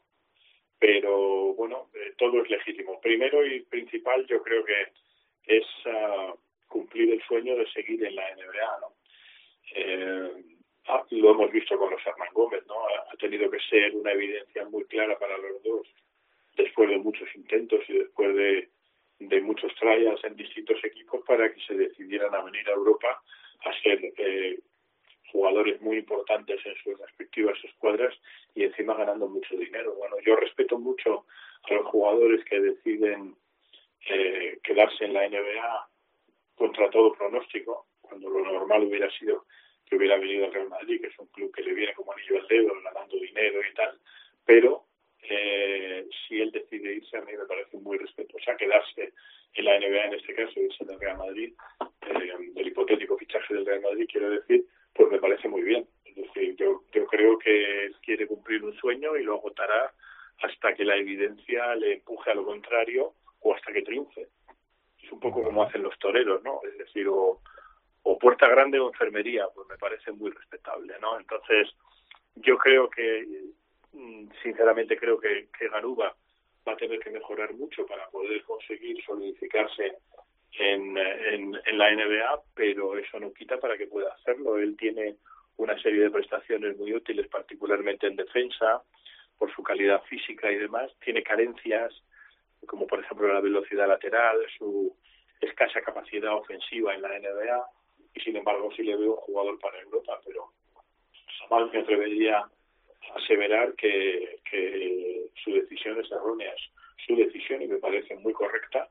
[0.77, 2.99] Pero bueno, eh, todo es legítimo.
[2.99, 4.91] Primero y principal, yo creo que
[5.47, 6.37] es uh,
[6.75, 8.93] cumplir el sueño de seguir en la NBA, ¿no?
[9.75, 10.43] Eh,
[10.89, 12.75] ah, lo hemos visto con los Hernán Gómez, ¿no?
[12.85, 15.87] Ha, tenido que ser una evidencia muy clara para los dos,
[16.57, 18.69] después de muchos intentos y después de,
[19.19, 23.23] de muchos trials en distintos equipos para que se decidieran a venir a Europa
[23.63, 24.59] a ser eh,
[25.31, 28.13] jugadores muy importantes en sus respectivas escuadras
[28.53, 29.95] y encima ganando mucho dinero.
[29.95, 31.25] Bueno, yo respeto mucho
[31.63, 33.33] a los jugadores que deciden
[34.09, 35.94] eh, quedarse en la NBA
[36.55, 39.45] contra todo pronóstico, cuando lo normal hubiera sido
[39.85, 42.39] que hubiera venido al Real Madrid, que es un club que le viene como anillo
[42.39, 43.99] al dedo, ganando dinero y tal,
[44.45, 44.85] pero
[45.21, 48.51] eh, si él decide irse, a mí me parece muy respetuoso.
[48.57, 49.13] Quedarse
[49.53, 51.53] en la NBA en este caso, irse del Real Madrid,
[52.01, 55.87] eh, del hipotético fichaje del Real Madrid, quiero decir, pues me parece muy bien.
[56.03, 59.93] Es decir, yo, yo creo que él quiere cumplir un sueño y lo agotará
[60.41, 64.27] hasta que la evidencia le empuje a lo contrario o hasta que triunfe
[65.25, 66.61] poco como hacen los toreros, ¿no?
[66.63, 67.41] Es decir, o,
[68.19, 71.19] puerta grande o enfermería, pues me parece muy respetable, ¿no?
[71.19, 71.67] Entonces,
[72.35, 73.43] yo creo que,
[73.91, 76.15] mm, sinceramente creo que, que Garuba
[76.67, 79.97] va a tener que mejorar mucho para poder conseguir solidificarse
[80.57, 84.57] en, en la NBA, pero eso no quita para que pueda hacerlo.
[84.57, 85.17] Él tiene
[85.57, 88.81] una serie de prestaciones muy útiles, particularmente en defensa,
[89.37, 90.91] por su calidad física y demás.
[91.03, 91.93] Tiene carencias
[92.65, 94.95] como por ejemplo la velocidad lateral, su
[95.41, 97.65] escasa capacidad ofensiva en la NBA,
[98.13, 100.51] y sin embargo sí le veo un jugador para Europa, pero
[101.39, 106.61] jamás me atrevería a aseverar que, que su decisión es errónea, es
[107.05, 108.89] su decisión y me parece muy correcta,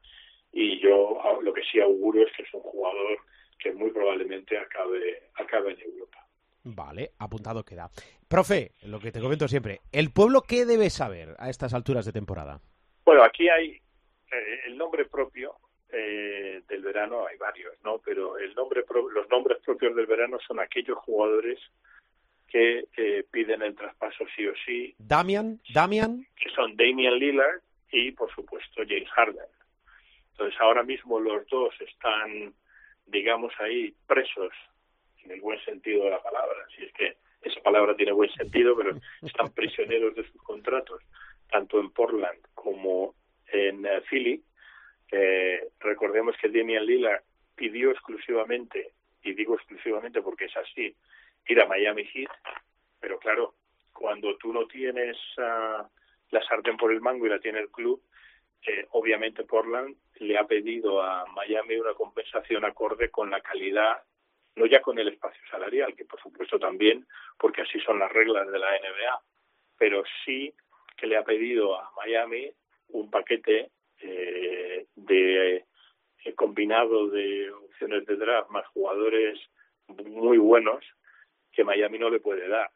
[0.52, 3.18] y yo lo que sí auguro es que es un jugador
[3.58, 6.26] que muy probablemente acabe, acabe en Europa.
[6.64, 7.90] Vale, apuntado queda.
[8.28, 12.12] Profe, lo que te comento siempre, ¿el pueblo qué debe saber a estas alturas de
[12.12, 12.60] temporada?
[13.04, 15.56] Bueno, aquí hay eh, el nombre propio
[15.94, 17.98] eh, del verano, hay varios, ¿no?
[18.04, 21.58] Pero el nombre los nombres propios del verano son aquellos jugadores
[22.48, 24.94] que eh, piden el traspaso sí o sí.
[24.98, 26.26] Damian, Damian.
[26.36, 29.46] Que son Damian Lillard y, por supuesto, James Harden.
[30.32, 32.52] Entonces, ahora mismo los dos están,
[33.06, 34.52] digamos, ahí presos
[35.24, 38.76] en el buen sentido de la palabra, si es que esa palabra tiene buen sentido,
[38.76, 41.02] pero están prisioneros de sus contratos,
[41.50, 43.14] tanto en Portland como
[43.48, 44.42] en eh, Philly.
[45.16, 47.22] Eh, recordemos que Damian Lillard
[47.54, 50.92] pidió exclusivamente, y digo exclusivamente porque es así,
[51.46, 52.30] ir a Miami Heat,
[52.98, 53.54] pero claro,
[53.92, 55.86] cuando tú no tienes uh,
[56.30, 58.02] la sartén por el mango y la tiene el club,
[58.66, 64.02] eh, obviamente Portland le ha pedido a Miami una compensación acorde con la calidad
[64.56, 67.06] no ya con el espacio salarial, que por supuesto también,
[67.38, 69.20] porque así son las reglas de la NBA,
[69.78, 70.52] pero sí
[70.96, 72.52] que le ha pedido a Miami
[72.90, 74.33] un paquete eh,
[74.96, 75.64] de
[76.24, 79.38] eh, combinado de opciones de draft más jugadores
[79.88, 80.84] muy buenos
[81.52, 82.70] que Miami no le puede dar.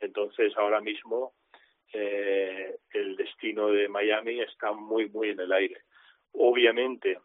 [0.00, 1.34] Entonces ahora mismo
[1.92, 5.82] eh, el destino de Miami está muy muy en el aire.
[6.32, 7.18] Obviamente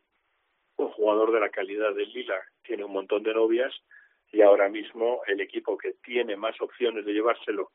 [0.78, 3.74] un jugador de la calidad de Lillard tiene un montón de novias
[4.32, 7.72] y ahora mismo el equipo que tiene más opciones de llevárselo,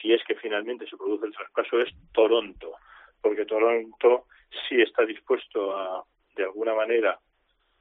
[0.00, 2.74] si es que finalmente se produce el traspaso, es Toronto,
[3.20, 4.26] porque Toronto
[4.68, 6.04] sí está dispuesto a,
[6.36, 7.18] de alguna manera,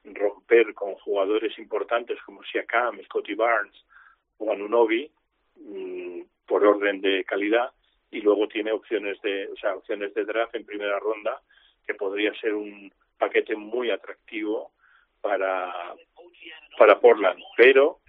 [0.04, 3.76] romper con jugadores importantes como Siakam, Scotty Barnes
[4.38, 5.10] o Anunobi
[5.58, 7.72] mm, por orden de calidad
[8.10, 11.42] y luego tiene opciones de, o sea, opciones de draft en primera ronda
[11.86, 14.72] que podría ser un paquete muy atractivo
[15.22, 15.96] para
[16.78, 18.00] para Portland, pero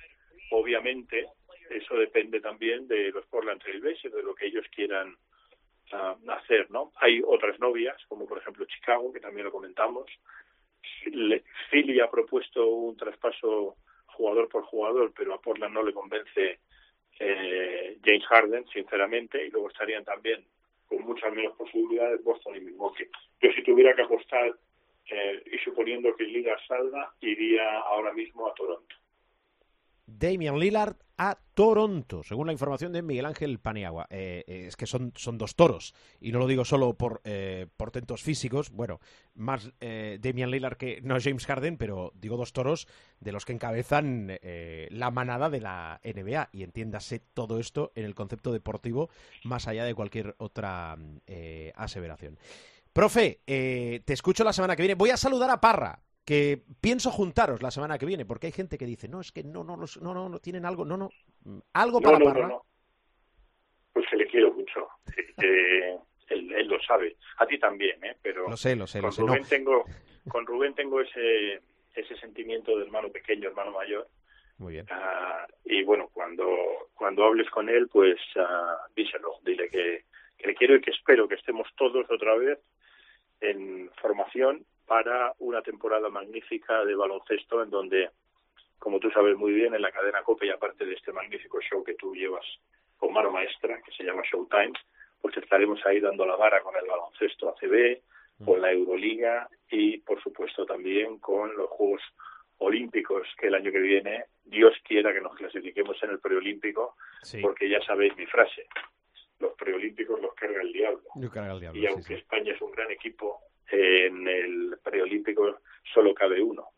[0.50, 1.28] obviamente
[1.70, 5.16] eso depende también de los Portland Trailblazers, de lo que ellos quieran
[5.92, 6.92] uh, hacer, ¿no?
[6.96, 10.10] Hay otras novias, como por ejemplo Chicago, que también lo comentamos.
[11.70, 13.76] Philly ha propuesto un traspaso
[14.06, 16.60] jugador por jugador, pero a Portland no le convence
[17.18, 20.44] eh, James Harden, sinceramente, y luego estarían también
[20.88, 23.08] con muchas menos posibilidades Boston y Milwaukee.
[23.40, 24.54] Yo si tuviera que apostar
[25.08, 28.96] eh, y suponiendo que Liga salga, iría ahora mismo a Toronto.
[30.18, 34.06] Damian Lillard a Toronto, según la información de Miguel Ángel Paniagua.
[34.10, 37.66] Eh, eh, es que son, son dos toros, y no lo digo solo por eh,
[37.76, 39.00] portentos físicos, bueno,
[39.34, 42.88] más eh, Damian Lillard que no James Harden, pero digo dos toros
[43.20, 44.38] de los que encabezan
[44.90, 49.10] la manada de la NBA, y entiéndase todo esto en el concepto deportivo
[49.44, 50.96] más allá de cualquier otra
[51.76, 52.38] aseveración.
[52.92, 54.94] Profe, te escucho la semana que viene.
[54.94, 58.78] Voy a saludar a Parra, que pienso juntaros la semana que viene, porque hay gente
[58.78, 61.10] que dice, no, es que no, no, los- no, no, no tienen algo, no, no,
[61.72, 62.40] algo No, para no, Parra.
[62.42, 62.62] no, no.
[63.92, 64.88] Pues que le quiero mucho.
[65.42, 67.16] Eh, él, él lo sabe.
[67.38, 68.16] A ti también, ¿eh?
[68.22, 69.22] Pero Lo sé, lo sé, con lo sé.
[69.22, 69.84] Rubén tengo,
[70.28, 71.60] con Rubén tengo ese
[71.94, 74.08] ese sentimiento de hermano pequeño, hermano mayor.
[74.56, 74.86] muy bien.
[74.90, 76.46] Ah, y bueno, cuando
[76.94, 80.04] cuando hables con él, pues ah, díselo, dile que,
[80.38, 82.58] que le quiero y que espero que estemos todos otra vez
[83.40, 88.10] en formación para una temporada magnífica de baloncesto en donde,
[88.78, 91.82] como tú sabes muy bien, en la cadena COPE y aparte de este magnífico show
[91.84, 92.44] que tú llevas
[92.96, 94.72] con mano maestra, que se llama Showtime,
[95.20, 98.00] pues estaremos ahí dando la vara con el baloncesto ACB,
[98.44, 102.02] con la Euroliga y, por supuesto, también con los Juegos
[102.58, 107.40] Olímpicos que el año que viene, Dios quiera que nos clasifiquemos en el preolímpico, Sí,
[107.40, 108.66] porque ya sabéis mi frase,
[109.42, 111.02] los preolímpicos los carga el diablo.
[111.14, 112.14] el Y sí, aunque sí.
[112.14, 115.58] España es un gran equipo, en el preolímpico
[115.92, 116.68] solo cabe uno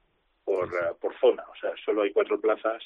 [0.44, 2.82] por, Sí, por zona, o sea, solo hay cuatro plazas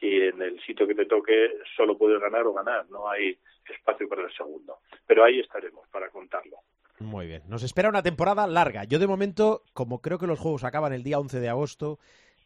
[0.00, 4.08] y en el sitio que te toque solo puedes ganar o ganar, no hay espacio
[4.08, 4.78] para el segundo.
[5.06, 6.58] Pero ahí estaremos para contarlo.
[6.98, 7.42] Muy bien.
[7.48, 8.84] Nos espera una temporada larga.
[8.84, 11.98] Yo de momento, como creo que los juegos acaban el día 11 de agosto,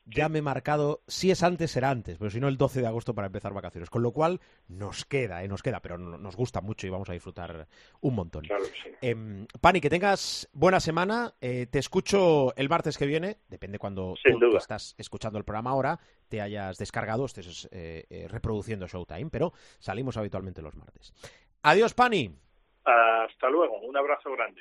[0.07, 2.87] ya me he marcado, si es antes, será antes, pero si no el 12 de
[2.87, 3.89] agosto para empezar vacaciones.
[3.91, 5.49] Con lo cual nos queda, ¿eh?
[5.49, 7.67] nos queda, pero no- nos gusta mucho y vamos a disfrutar
[8.01, 8.45] un montón.
[8.45, 8.95] Claro que sí.
[9.01, 11.35] Em, Pani, que tengas buena semana.
[11.41, 13.39] Eh, te escucho el martes que viene.
[13.49, 14.59] Depende cuando Sin tú, que duda.
[14.59, 15.99] estás escuchando el programa ahora,
[16.29, 21.13] te hayas descargado, estés eh, eh, reproduciendo Showtime, pero salimos habitualmente los martes.
[21.63, 22.31] Adiós, Pani.
[22.85, 24.61] Hasta luego, un abrazo grande.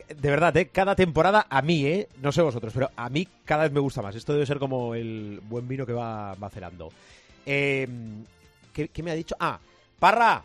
[0.21, 0.69] de verdad, ¿eh?
[0.69, 2.07] cada temporada a mí, ¿eh?
[2.21, 4.15] no sé vosotros, pero a mí cada vez me gusta más.
[4.15, 6.91] Esto debe ser como el buen vino que va macerando.
[7.43, 7.87] Eh,
[8.71, 9.35] ¿qué, qué me ha dicho?
[9.39, 9.59] Ah,
[9.97, 10.43] Parra,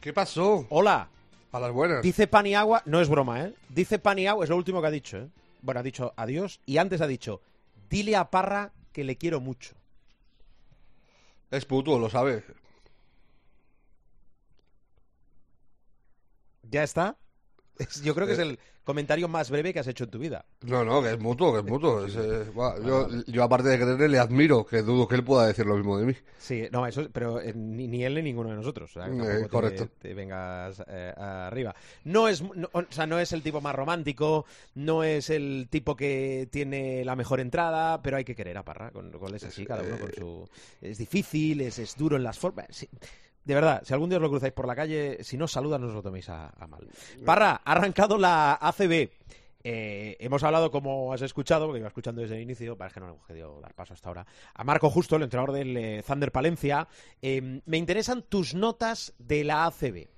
[0.00, 0.66] ¿Qué pasó?
[0.70, 1.08] hola.
[1.52, 2.02] A las buenas.
[2.02, 3.54] Dice pan y agua, no es broma, ¿eh?
[3.68, 5.28] Dice pan y agua, es lo último que ha dicho, ¿eh?
[5.62, 7.40] Bueno, ha dicho adiós y antes ha dicho,
[7.88, 9.76] dile a Parra que le quiero mucho.
[11.52, 12.42] Es puto, lo sabe.
[16.64, 17.16] ¿Ya está?
[18.02, 20.44] Yo creo que es el comentario más breve que has hecho en tu vida.
[20.62, 22.06] No, no, que es mutuo, que es mutuo.
[22.06, 25.46] Es, eh, buah, yo, yo, aparte de quererle, le admiro, que dudo que él pueda
[25.46, 26.14] decir lo mismo de mí.
[26.38, 28.90] Sí, no, eso, pero eh, ni, ni él ni ninguno de nosotros.
[28.96, 29.88] o sea, Eh, tampoco te- correcto.
[29.98, 31.74] Te, vengas eh, arriba.
[32.04, 34.46] No es, no- o sea, no es el tipo más romántico,
[34.76, 38.92] no es el tipo que tiene la mejor entrada, pero hay que querer a Parra.
[38.92, 40.48] Con, con es así, cada uno con su.
[40.80, 42.66] Es difícil, es, es duro en las formas.
[42.70, 42.88] sí.
[43.46, 45.86] De verdad, si algún día os lo cruzáis por la calle, si no saludan, no
[45.86, 46.84] os lo toméis a, a mal.
[47.24, 49.08] Parra, ha arrancado la ACB.
[49.62, 53.08] Eh, hemos hablado, como has escuchado, porque iba escuchando desde el inicio, para que no
[53.08, 56.88] hemos querido dar paso hasta ahora, a Marco Justo, el entrenador del eh, Thunder Palencia.
[57.22, 60.08] Eh, me interesan tus notas de la ACB.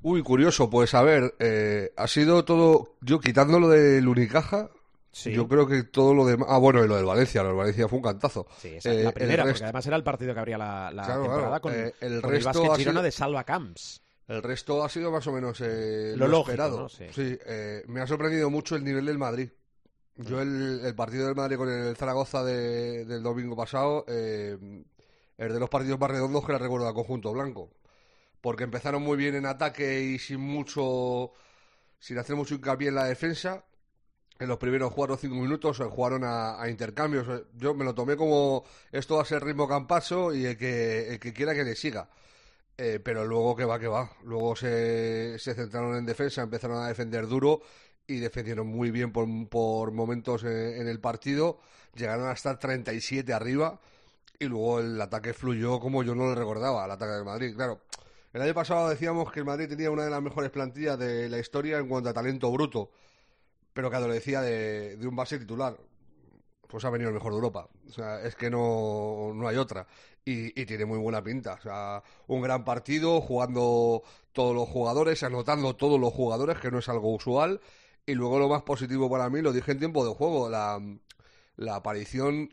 [0.00, 4.70] Uy, curioso, pues a ver, eh, ha sido todo, yo quitándolo del Unicaja,
[5.10, 5.32] Sí.
[5.32, 7.88] yo creo que todo lo demás, ah, bueno, y lo del Valencia, lo del Valencia
[7.88, 8.46] fue un cantazo.
[8.58, 10.90] Sí, esa Eh, es la el primera, porque además era el partido que abría la,
[10.92, 11.62] la Claro, temporada claro.
[11.62, 14.02] con, Eh, el con el resto ha Girona sido- de Salva Camps.
[14.28, 16.78] El resto ha sido más o menos eh, Lo lo, lógico, esperado.
[16.82, 16.88] ¿no?
[16.90, 17.06] Sí.
[17.16, 19.48] eh, me ha sorprendido mucho el nivel del Madrid.
[20.16, 24.58] Yo el, el partido del Madrid con el Zaragoza de- del domingo pasado eh,
[25.38, 27.70] es de los partidos más redondos que la recuerdo al conjunto blanco.
[28.42, 31.32] Porque empezaron muy bien en ataque y sin mucho,
[31.98, 33.64] sin hacer mucho hincapié en la defensa.
[34.40, 37.26] En los primeros cuatro o cinco minutos eh, jugaron a, intercambios.
[37.28, 41.08] Eh, Yo me lo tomé como esto va a ser ritmo campaso y el que,
[41.14, 42.08] el que quiera que le siga.
[42.76, 44.10] Eh, pero luego que va, que va.
[44.24, 47.62] Luego se, se centraron en defensa, empezaron a defender duro
[48.06, 51.58] y defendieron muy bien por, por momentos en, en el partido.
[51.94, 53.80] Llegaron a estar 37 arriba
[54.38, 57.54] y luego el ataque fluyó como yo no lo recordaba, el ataque del Madrid.
[57.56, 57.80] Claro,
[58.32, 61.38] el año pasado decíamos que el Madrid tenía una de las mejores plantillas de la
[61.38, 62.90] historia en cuanto a talento bruto,
[63.78, 65.78] pero que adolecía de, de un base titular.
[66.66, 67.68] Pues ha venido el mejor de Europa.
[67.88, 69.86] O sea, es que no, no hay otra.
[70.24, 71.54] Y, y tiene muy buena pinta.
[71.54, 74.02] O sea, un gran partido, jugando
[74.32, 77.60] todos los jugadores, anotando todos los jugadores, que no es algo usual.
[78.04, 80.82] Y luego lo más positivo para mí, lo dije en tiempo de juego, la,
[81.54, 82.52] la aparición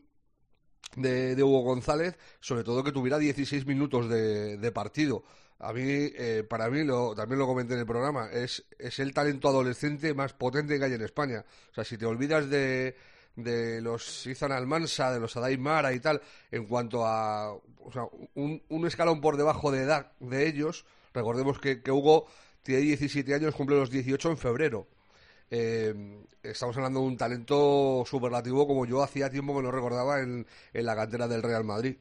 [0.95, 5.23] de, de Hugo González, sobre todo que tuviera 16 minutos de, de partido.
[5.59, 9.13] A mí, eh, para mí, lo, también lo comenté en el programa, es, es el
[9.13, 11.45] talento adolescente más potente que hay en España.
[11.71, 12.95] O sea, si te olvidas de,
[13.35, 18.03] de los Izan Almansa, de los Adai Mara y tal, en cuanto a o sea,
[18.33, 22.27] un, un escalón por debajo de edad de ellos, recordemos que, que Hugo
[22.63, 24.87] tiene 17 años, cumple los 18 en febrero.
[25.51, 25.93] Eh,
[26.41, 30.85] estamos hablando de un talento superlativo como yo hacía tiempo que no recordaba en, en
[30.85, 31.95] la cantera del Real Madrid.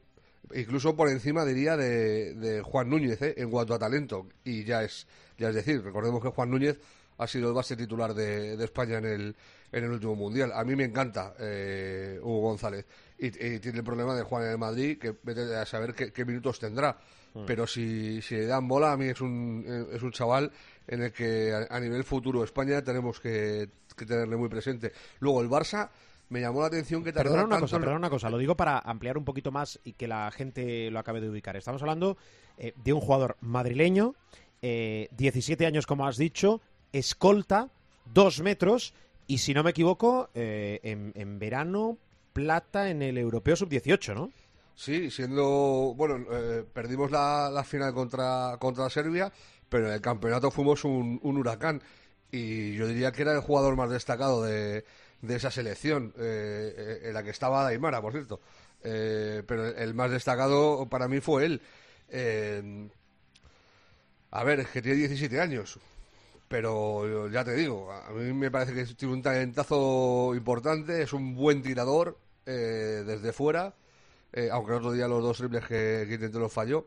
[0.53, 3.33] Incluso por encima, diría, de, de Juan Núñez ¿eh?
[3.37, 4.27] en cuanto a talento.
[4.43, 6.79] Y ya es, ya es decir, recordemos que Juan Núñez
[7.17, 9.35] ha sido el base titular de, de España en el,
[9.71, 10.51] en el último mundial.
[10.53, 12.85] A mí me encanta eh, Hugo González.
[13.17, 16.11] Y, y tiene el problema de Juan en el Madrid, que vete a saber qué,
[16.11, 16.97] qué minutos tendrá.
[17.45, 20.49] Pero si, si le dan bola, a mí es un, es un chaval
[20.87, 24.93] en el que a, a nivel futuro España tenemos que, que tenerle muy presente.
[25.19, 25.89] Luego el Barça
[26.29, 28.55] me llamó la atención que tardara Perdona una tanto cosa, perdona una cosa, lo digo
[28.55, 31.55] para ampliar un poquito más y que la gente lo acabe de ubicar.
[31.55, 32.17] Estamos hablando
[32.57, 34.15] eh, de un jugador madrileño,
[34.61, 36.61] eh, 17 años como has dicho,
[36.91, 37.69] escolta,
[38.13, 38.93] 2 metros
[39.27, 41.97] y si no me equivoco, eh, en, en verano
[42.33, 44.31] plata en el Europeo Sub-18, ¿no?
[44.75, 45.93] Sí, siendo.
[45.95, 49.31] Bueno, eh, perdimos la, la final contra, contra Serbia,
[49.69, 51.81] pero en el campeonato fuimos un, un huracán.
[52.29, 54.83] Y yo diría que era el jugador más destacado de,
[55.27, 58.39] de esa selección, eh, eh, en la que estaba Daimara, por cierto.
[58.83, 61.61] Eh, pero el, más destacado para mí fue él.
[64.31, 65.79] A ver, que tiene 17 años.
[66.47, 71.35] Pero ya te digo, a mí me parece que tiene un talentazo importante, es un
[71.35, 73.73] buen tirador desde fuera,
[74.51, 76.85] aunque el otro día los dos triples que, que intentó los falló.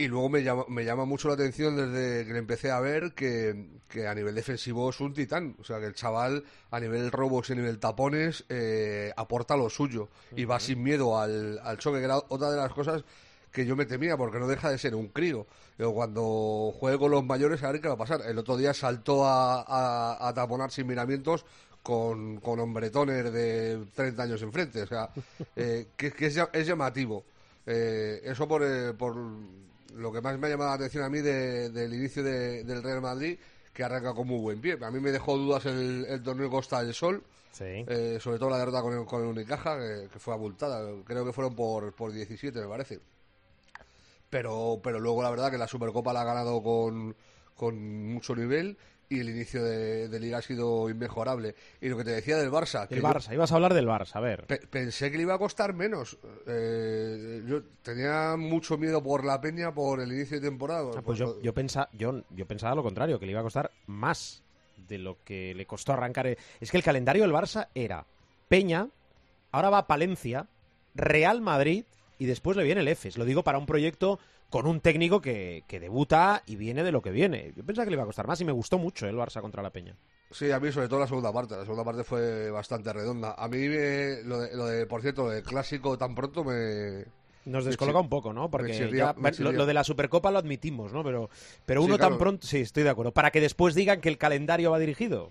[0.00, 3.14] Y luego me llama, me llama mucho la atención desde que le empecé a ver
[3.14, 5.56] que, que a nivel defensivo es un titán.
[5.60, 9.68] O sea, que el chaval a nivel robos y a nivel tapones eh, aporta lo
[9.68, 13.02] suyo y va sin miedo al, al choque, que era otra de las cosas
[13.50, 15.48] que yo me temía, porque no deja de ser un crío.
[15.78, 18.20] Yo cuando juegue con los mayores, a ver qué va a pasar.
[18.24, 21.44] El otro día saltó a, a, a taponar sin miramientos
[21.82, 24.82] con, con hombretones de 30 años enfrente.
[24.82, 25.10] O sea,
[25.56, 27.24] eh, que, que es, es llamativo.
[27.66, 29.16] Eh, eso por, eh, por
[29.94, 32.82] lo que más me ha llamado la atención a mí de- del inicio de- del
[32.82, 33.38] Real Madrid,
[33.72, 34.76] que arranca con muy buen pie.
[34.82, 37.22] A mí me dejó dudas el, el torneo Costa del Sol,
[37.52, 37.84] Sí.
[37.88, 40.88] eh, sobre todo la derrota con el, con el Unicaja, que, que fue abultada.
[41.04, 43.00] Creo que fueron por, por 17, me parece.
[44.30, 47.16] Pero, pero luego la verdad que la Supercopa la ha ganado con,
[47.56, 48.76] con mucho nivel
[49.10, 51.54] y el inicio de, de liga ha sido inmejorable.
[51.80, 54.16] Y lo que te decía del Barça, El yo Barça, ibas a hablar del Barça,
[54.16, 54.46] a ver.
[54.46, 56.18] pe- pensé que le iba a costar menos.
[56.46, 60.90] Eh, yo tenía mucho miedo por la peña por el inicio de temporada.
[60.96, 63.70] Ah, pues yo, yo, pensa- yo, yo pensaba lo contrario, que le iba a costar
[63.86, 64.42] más
[64.88, 66.26] de lo que le costó arrancar.
[66.60, 68.04] Es que el calendario del Barça era
[68.48, 68.88] Peña,
[69.52, 70.46] ahora va Palencia,
[70.94, 71.84] Real Madrid
[72.18, 73.16] y después le viene el EFES.
[73.18, 74.18] Lo digo para un proyecto
[74.50, 77.52] con un técnico que, que debuta y viene de lo que viene.
[77.56, 79.62] Yo pensaba que le iba a costar más y me gustó mucho el Barça contra
[79.62, 79.94] la Peña.
[80.30, 81.54] Sí, a mí sobre todo la segunda parte.
[81.56, 83.34] La segunda parte fue bastante redonda.
[83.36, 87.04] A mí, me- lo, de, lo de, por cierto, de clásico tan pronto me...
[87.44, 88.50] Nos descoloca un poco, ¿no?
[88.50, 91.02] Porque chirría- ya- lo, de la Supercopa lo admitimos, ¿no?
[91.02, 91.30] Pero,
[91.64, 92.10] pero Sí, uno claro.
[92.10, 92.46] tan pronto...
[92.46, 93.12] Sí, estoy de acuerdo.
[93.12, 95.30] Para que después digan que el calendario va dirigido.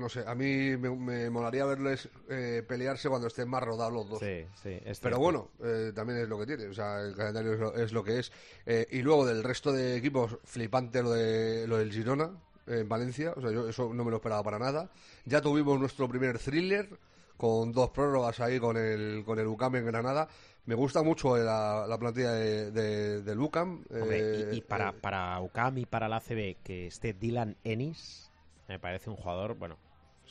[0.00, 4.08] No sé, a mí me, me molaría verles eh, pelearse cuando estén más rodados los
[4.08, 4.18] dos.
[4.18, 4.80] Sí, sí.
[4.82, 7.74] es Pero bueno, eh, también es lo que tiene, o sea, el calendario es lo,
[7.74, 8.32] es lo que es.
[8.64, 12.30] Eh, y luego del resto de equipos, flipante lo, de, lo del Girona
[12.66, 14.90] en Valencia, o sea, yo eso no me lo esperaba para nada.
[15.26, 16.88] Ya tuvimos nuestro primer thriller
[17.36, 20.28] con dos prórrogas ahí con el, con el UCAM en Granada.
[20.64, 23.84] Me gusta mucho la, la plantilla de, de, del UCAM.
[23.90, 27.56] Hombre, y, y eh, para, eh, para UCAM y para la ACB que esté Dylan
[27.64, 28.30] Ennis,
[28.68, 29.78] me parece un jugador, bueno,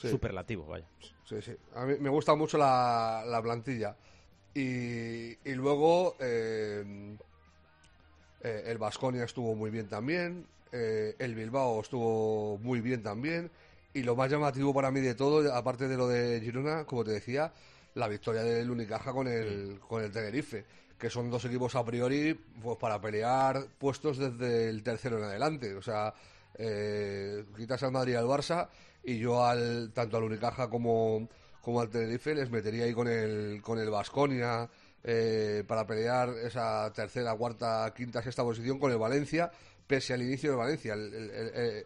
[0.02, 0.10] Sí.
[0.10, 0.86] superlativo, vaya.
[1.26, 1.56] Sí, sí.
[1.76, 3.96] A mí me gusta mucho la, la plantilla.
[4.54, 7.16] Y, y luego eh,
[8.42, 10.48] eh, el Vasconia estuvo muy bien también.
[10.72, 13.52] eh, el Bilbao estuvo muy bien también.
[13.94, 17.12] Y lo más llamativo para mí de todo, aparte de lo de Girona, como te
[17.12, 17.52] decía,
[17.96, 20.66] la victoria del Unicaja con el, con el Tenerife.
[20.98, 25.74] Que son dos equipos a priori pues para pelear puestos desde el tercero en adelante.
[25.76, 26.14] O sea,
[26.56, 28.68] eh, quitas al Madrid y al Barça
[29.04, 31.28] y yo al tanto al Unicaja como,
[31.62, 34.70] como al Tenerife les metería ahí con el con el Vasconia
[35.68, 39.50] para pelear esa tercera, cuarta, quinta, sexta posición con el Valencia,
[39.88, 40.96] pese al inicio de Valencia.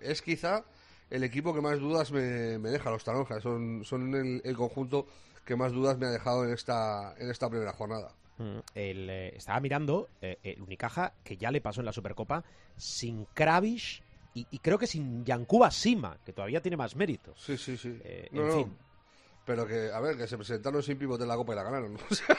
[0.02, 0.64] Es quizá
[1.14, 3.44] el equipo que más dudas me, me deja, los Taronjas.
[3.44, 5.08] Son, son el, conjunto
[5.46, 8.12] que más dudas me ha dejado en esta, en esta primera jornada.
[8.40, 12.44] Mm, eh, estaba mirando eh, el Unicaja, que ya le pasó en la Supercopa,
[12.78, 14.03] sin Kravish
[14.34, 17.34] y, y creo que sin Yankuba Sima, que todavía tiene más mérito.
[17.38, 18.00] Sí, sí, sí.
[18.04, 18.78] Eh, No, en no, fin.
[19.46, 21.98] Pero que, a ver, que se presentaron sin pivote en la Copa y la ganaron.
[22.10, 22.38] O sea,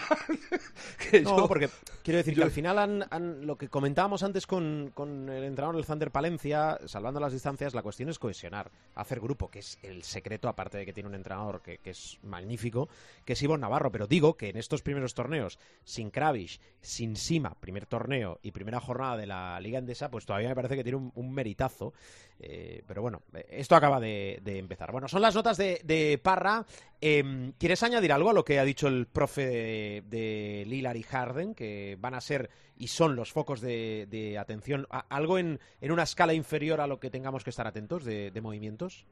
[1.10, 1.68] que No, yo- porque
[2.04, 5.42] quiero decir yo- que al final han, han- lo que comentábamos antes con, con el
[5.42, 9.78] entrenador del Thunder Palencia, salvando las distancias, la cuestión es cohesionar, hacer grupo, que es
[9.82, 12.88] el secreto, aparte de que tiene un entrenador que, que es magnífico,
[13.24, 13.90] que es Ivonne Navarro.
[13.90, 18.78] Pero digo que en estos primeros torneos, sin Kravish, sin Sima, primer torneo y primera
[18.78, 21.92] jornada de la Liga Endesa, pues todavía me parece que tiene un, un meritazo.
[22.38, 24.92] Eh, pero bueno, esto acaba de, de empezar.
[24.92, 26.66] Bueno, son las notas de, de Parra.
[27.00, 31.02] Em, ¿Quieres añadir algo a lo que ha dicho el profe de, de Lillard y
[31.04, 34.86] Harden, que van a ser y son los focos de, atención?
[34.90, 38.32] ¿A- ¿Algo en, en una escala inferior a lo que tengamos que estar atentos de,
[38.42, 39.04] movimientos?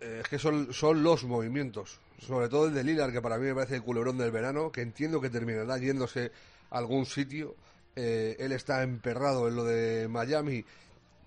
[0.00, 3.46] Eh, es que son, son los movimientos, sobre todo el de Lilar, que para mí
[3.46, 6.30] me parece el culebrón del verano, que entiendo que terminará yéndose
[6.70, 7.56] a algún sitio.
[7.96, 10.64] Eh, él está emperrado en lo de Miami,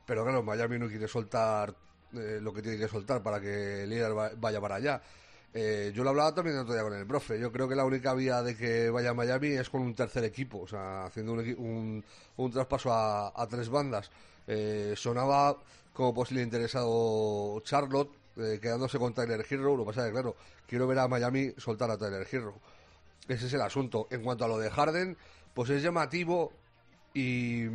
[0.06, 1.76] pero claro, Miami no quiere soltar
[2.14, 5.02] eh, lo que tiene que soltar para que Lilar va- vaya para allá.
[5.54, 7.40] Eh, yo lo hablaba también el otro día con el profe.
[7.40, 10.24] Yo creo que la única vía de que vaya a Miami es con un tercer
[10.24, 12.06] equipo, o sea, haciendo un, un,
[12.38, 14.10] un traspaso a, a tres bandas.
[14.48, 15.58] Eh, sonaba
[15.94, 19.76] como posible interesado Charlotte, eh, quedándose con Tyler Hero.
[19.76, 20.36] Lo que pasa es que, claro,
[20.68, 22.56] quiero ver a Miami soltar a Tyler Hero.
[23.28, 24.08] Ese es el asunto.
[24.10, 25.18] En cuanto a lo de Harden,
[25.54, 26.54] pues es llamativo
[27.14, 27.66] y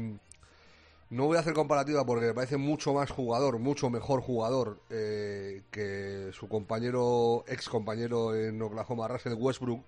[1.11, 5.62] no voy a hacer comparativa porque me parece mucho más jugador, mucho mejor jugador eh,
[5.70, 9.84] que su compañero, ex compañero en Oklahoma, Russell Westbrook,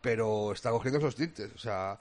[0.00, 1.50] pero está cogiendo esos tintes.
[1.54, 1.98] O sea,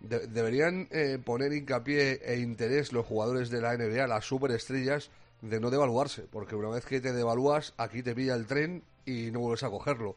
[0.00, 5.10] de- deberían eh, poner hincapié e interés los jugadores de la NBA, las superestrellas,
[5.42, 9.30] de no devaluarse, porque una vez que te devalúas, aquí te pilla el tren y
[9.30, 10.14] no vuelves a cogerlo.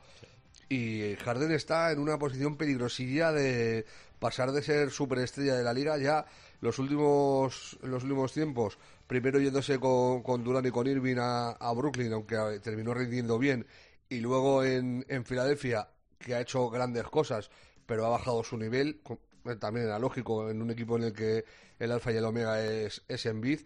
[0.70, 3.86] y Harden está en una posición peligrosilla de
[4.20, 6.26] pasar de ser superestrella de la liga ya
[6.64, 12.14] los últimos los últimos tiempos primero yéndose con, con Durán y con Irving a, Brooklyn
[12.14, 13.68] aunque terminó rindiendo bien
[14.08, 17.52] y luego en, en Filadelfia que ha hecho grandes cosas
[17.86, 19.02] pero ha bajado su nivel
[19.60, 21.44] también era lógico en un equipo en el que
[21.80, 23.60] el alfa y el omega es, es en vid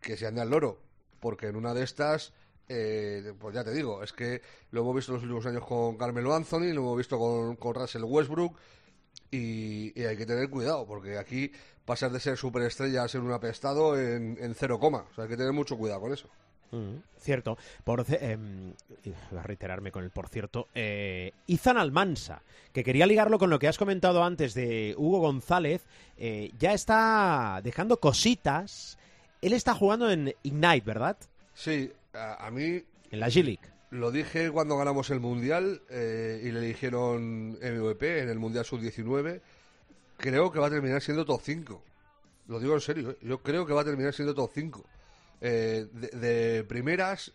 [0.00, 0.80] que se ande al loro
[1.20, 2.32] porque en una de estas
[2.68, 5.98] eh, pues ya te digo, es que lo hemos visto en los últimos años con
[5.98, 8.56] Carmelo Anthony, lo hemos visto con, con Russell Westbrook
[9.34, 11.50] y, hay que tener cuidado porque aquí
[11.84, 15.30] pasar de ser superestrella a ser un apestado en, en cero coma, o sea, hay
[15.30, 16.28] que tener mucho cuidado con eso.
[16.74, 17.56] Mm, cierto.
[17.84, 18.36] Por, eh,
[19.30, 20.68] voy a reiterarme con el por cierto.
[20.74, 25.86] Eh, Izan Almansa, que quería ligarlo con lo que has comentado antes de Hugo González,
[26.16, 28.98] eh, ya está dejando cositas.
[29.40, 31.16] Él está jugando en Ignite, ¿verdad?
[31.54, 32.82] Sí, a, mí...
[33.10, 33.73] En la G-League.
[33.94, 39.40] Lo dije cuando ganamos el Mundial eh, y le eligieron MVP en el Mundial Sub-19.
[40.16, 41.82] Creo que va a terminar siendo top 5.
[42.48, 43.18] Lo digo en serio, ¿eh?
[43.22, 44.84] yo creo que va a terminar siendo top 5.
[45.40, 47.32] Eh, de, primeras,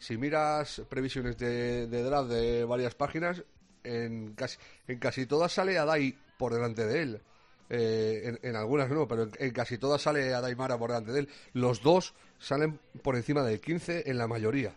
[0.00, 3.44] si miras previsiones de, de, draft de varias páginas,
[3.84, 4.58] en casi,
[4.88, 7.20] en casi todas sale Adai por delante de él.
[7.68, 11.28] Eh, en, algunas no, pero en, casi todas sale a Daimara por delante de él.
[11.52, 14.74] Los dos salen por encima del 15 en la mayoría.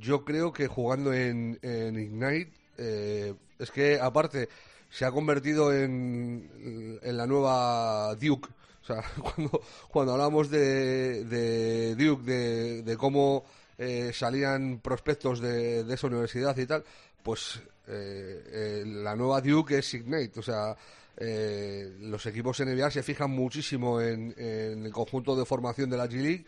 [0.00, 4.48] Yo creo que jugando en, Ignite, eh, es que aparte
[4.90, 8.48] se ha convertido en, en la nueva Duke.
[8.82, 13.44] O sea, cuando, cuando hablamos de, de Duke, de, de cómo
[13.78, 16.84] eh, salían prospectos de, de, esa universidad y tal,
[17.22, 20.40] pues la nueva Duke es Ignite.
[20.40, 20.76] O sea,
[21.16, 26.44] eh, los equipos NBA se fijan muchísimo en, el conjunto de formación de la G-League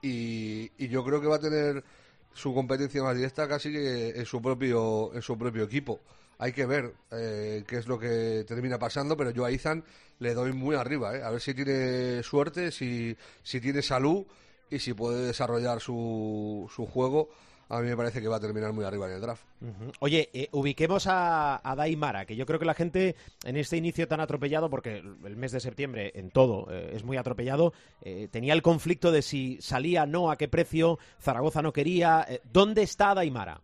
[0.00, 1.84] y, yo creo que va a tener
[2.38, 6.00] su competencia más directa casi que en su propio, en su propio equipo.
[6.38, 9.82] Hay que ver eh, qué es lo que termina pasando, pero yo a Izan
[10.20, 14.24] le doy muy arriba, eh, a ver si tiene suerte, si, si tiene salud
[14.70, 17.28] y si puede desarrollar su, su juego
[17.70, 19.42] a mí me parece que va a terminar muy arriba en el draft.
[20.00, 23.14] Oye, eh, ubiquemos a, Daimara, que yo creo que la gente
[23.44, 27.18] en este inicio tan atropellado, porque el mes de septiembre en todo eh, es muy
[27.18, 32.26] atropellado, eh, tenía el conflicto de si salía no, a qué precio, Zaragoza no quería.
[32.50, 33.60] ¿Dónde está Daimara?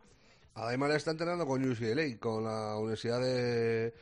[0.55, 3.93] Daimara está entrenando con UCLA, con la Universidad de,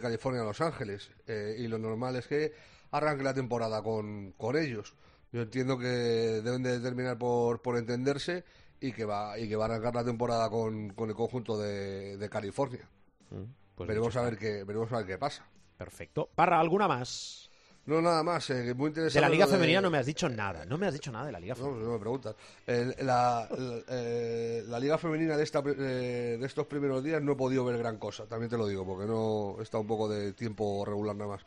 [0.00, 2.52] California, Los Ángeles, y lo normal es que
[2.90, 4.94] arranque la temporada con, con ellos.
[5.32, 8.44] Yo entiendo que deben de terminar por, por entenderse
[8.82, 12.16] y que va y que va a arrancar la temporada con, con el conjunto de,
[12.16, 12.86] de California.
[13.30, 13.44] Mm,
[13.76, 15.46] pues veremos a ver qué veremos a ver qué pasa.
[15.78, 16.28] Perfecto.
[16.34, 17.48] Para alguna más.
[17.84, 19.18] No, nada más, eh, muy interesante.
[19.18, 21.32] De la Liga Femenina no me has dicho nada, no me has dicho nada de
[21.32, 21.80] la Liga Femenina.
[21.80, 22.36] No, no me preguntas.
[22.66, 23.48] la,
[23.88, 27.78] eh, la, Liga Femenina de, esta, eh, de estos primeros días no he podido ver
[27.78, 31.30] gran cosa, también te lo digo, porque no está un poco de tiempo regular nada
[31.30, 31.42] más.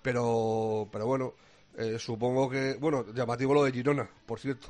[0.00, 1.34] pero, pero bueno,
[1.76, 4.68] eh, supongo que, bueno, llamativo lo de Girona, por cierto.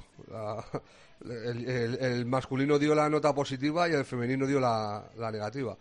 [1.25, 5.77] el, masculino dio la nota positiva y el femenino dio la, negativa.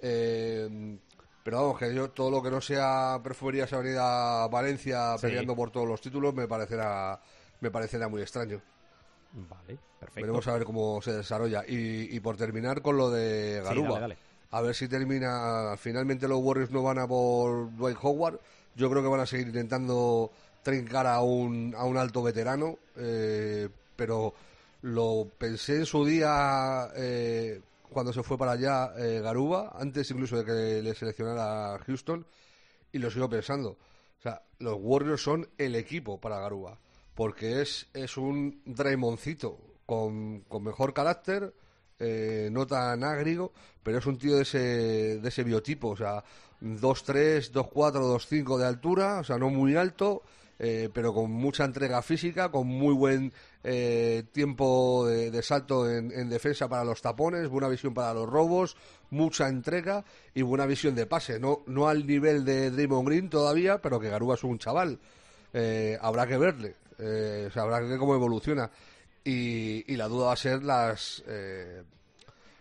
[0.00, 0.98] Eh,
[1.42, 5.86] pero vamos, que yo todo lo que no sea Perfumerías Avenida Valencia peleando por todos
[5.86, 7.20] los títulos me parecerá,
[7.60, 8.60] me parecerá muy extraño.
[9.32, 10.20] Vale, perfecto.
[10.20, 11.62] Veremos a ver cómo se desarrolla.
[11.66, 14.08] Y, por terminar con lo de Garuba.
[14.50, 15.76] A ver si termina.
[15.76, 18.40] Finalmente los Warriors no van a por Dwight Howard.
[18.74, 20.30] Yo creo que van a seguir intentando
[20.66, 24.34] trincar a un, a un alto veterano, eh, pero
[24.82, 30.38] lo pensé en su día eh, cuando se fue para allá eh, Garuba, antes incluso
[30.38, 32.26] de que le seleccionara Houston,
[32.90, 33.78] y lo sigo pensando.
[34.18, 36.76] O sea, los Warriors son el equipo para Garuba,
[37.14, 41.54] porque es, es un Draymoncito con, con mejor carácter,
[42.50, 43.52] no tan agrigo,
[43.84, 44.58] pero es un tío de ese,
[45.20, 46.24] de ese biotipo, o sea,
[46.60, 50.22] 2-3, 2-4, 2-5 de altura, o sea, no muy alto,
[50.58, 53.32] eh, pero con mucha entrega física, con muy buen
[53.62, 58.76] eh, tiempo de, salto en, defensa para los tapones, buena visión para los robos,
[59.10, 60.04] mucha entrega
[60.34, 61.38] y buena visión de pase.
[61.38, 64.98] No, no al nivel de Draymond Green todavía, pero que Garúa es un chaval.
[65.52, 66.74] Eh, habrá que verle,
[67.54, 68.70] habrá que ver cómo evoluciona.
[69.24, 71.22] Y, la duda va a ser las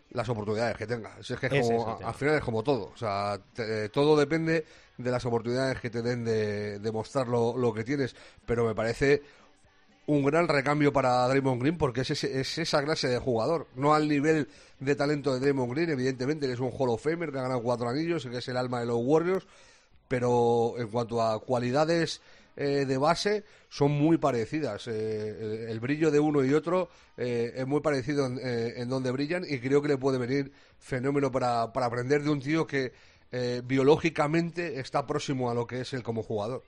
[0.09, 1.17] las oportunidades que tenga.
[1.19, 2.91] Es que al final es como todo.
[2.93, 3.39] O sea,
[3.91, 4.65] todo depende
[4.97, 8.15] de las oportunidades que te den de, de mostrar lo, que tienes.
[8.45, 9.21] Pero me parece
[10.07, 13.67] un gran recambio para Draymond Green porque es, es esa clase de jugador.
[13.75, 14.47] No al nivel
[14.79, 17.89] de talento de Draymond Green, evidentemente, es un Hall of Famer que ha ganado cuatro
[17.89, 19.45] anillos, que es el alma de los Warriors.
[20.07, 22.21] Pero en cuanto a cualidades
[22.55, 24.87] eh, de base son muy parecidas.
[24.87, 28.89] Eh, el, el brillo de uno y otro eh, es muy parecido en, eh, en
[28.89, 32.67] donde brillan y creo que le puede venir fenómeno para, para aprender de un tío
[32.67, 32.91] que
[33.31, 36.63] eh, biológicamente está próximo a lo que es él como jugador.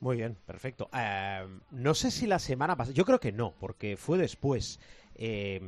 [0.00, 0.90] Muy bien, perfecto.
[0.92, 4.80] Eh, no sé si la semana pasada, yo creo que no, porque fue después.
[5.14, 5.60] Eh,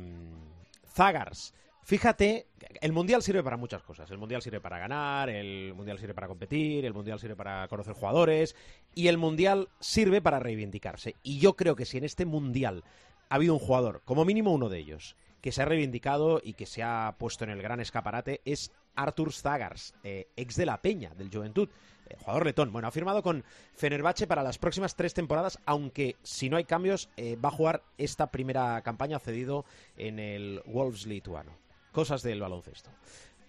[0.93, 1.53] Zagars,
[1.83, 2.47] fíjate,
[2.81, 4.11] el Mundial sirve para muchas cosas.
[4.11, 7.93] El Mundial sirve para ganar, el Mundial sirve para competir, el Mundial sirve para conocer
[7.93, 8.55] jugadores
[8.93, 11.15] y el Mundial sirve para reivindicarse.
[11.23, 12.83] Y yo creo que si en este Mundial
[13.29, 16.65] ha habido un jugador, como mínimo uno de ellos, que se ha reivindicado y que
[16.65, 21.13] se ha puesto en el gran escaparate, es Artur Zagars, eh, ex de la Peña,
[21.15, 21.69] del Juventud.
[22.07, 22.71] Eh, jugador letón.
[22.71, 23.43] Bueno, ha firmado con
[23.73, 27.83] Fenerbahce para las próximas tres temporadas, aunque si no hay cambios, eh, va a jugar
[27.97, 29.65] esta primera campaña cedido
[29.97, 31.51] en el Wolves lituano.
[31.91, 32.91] Cosas del baloncesto.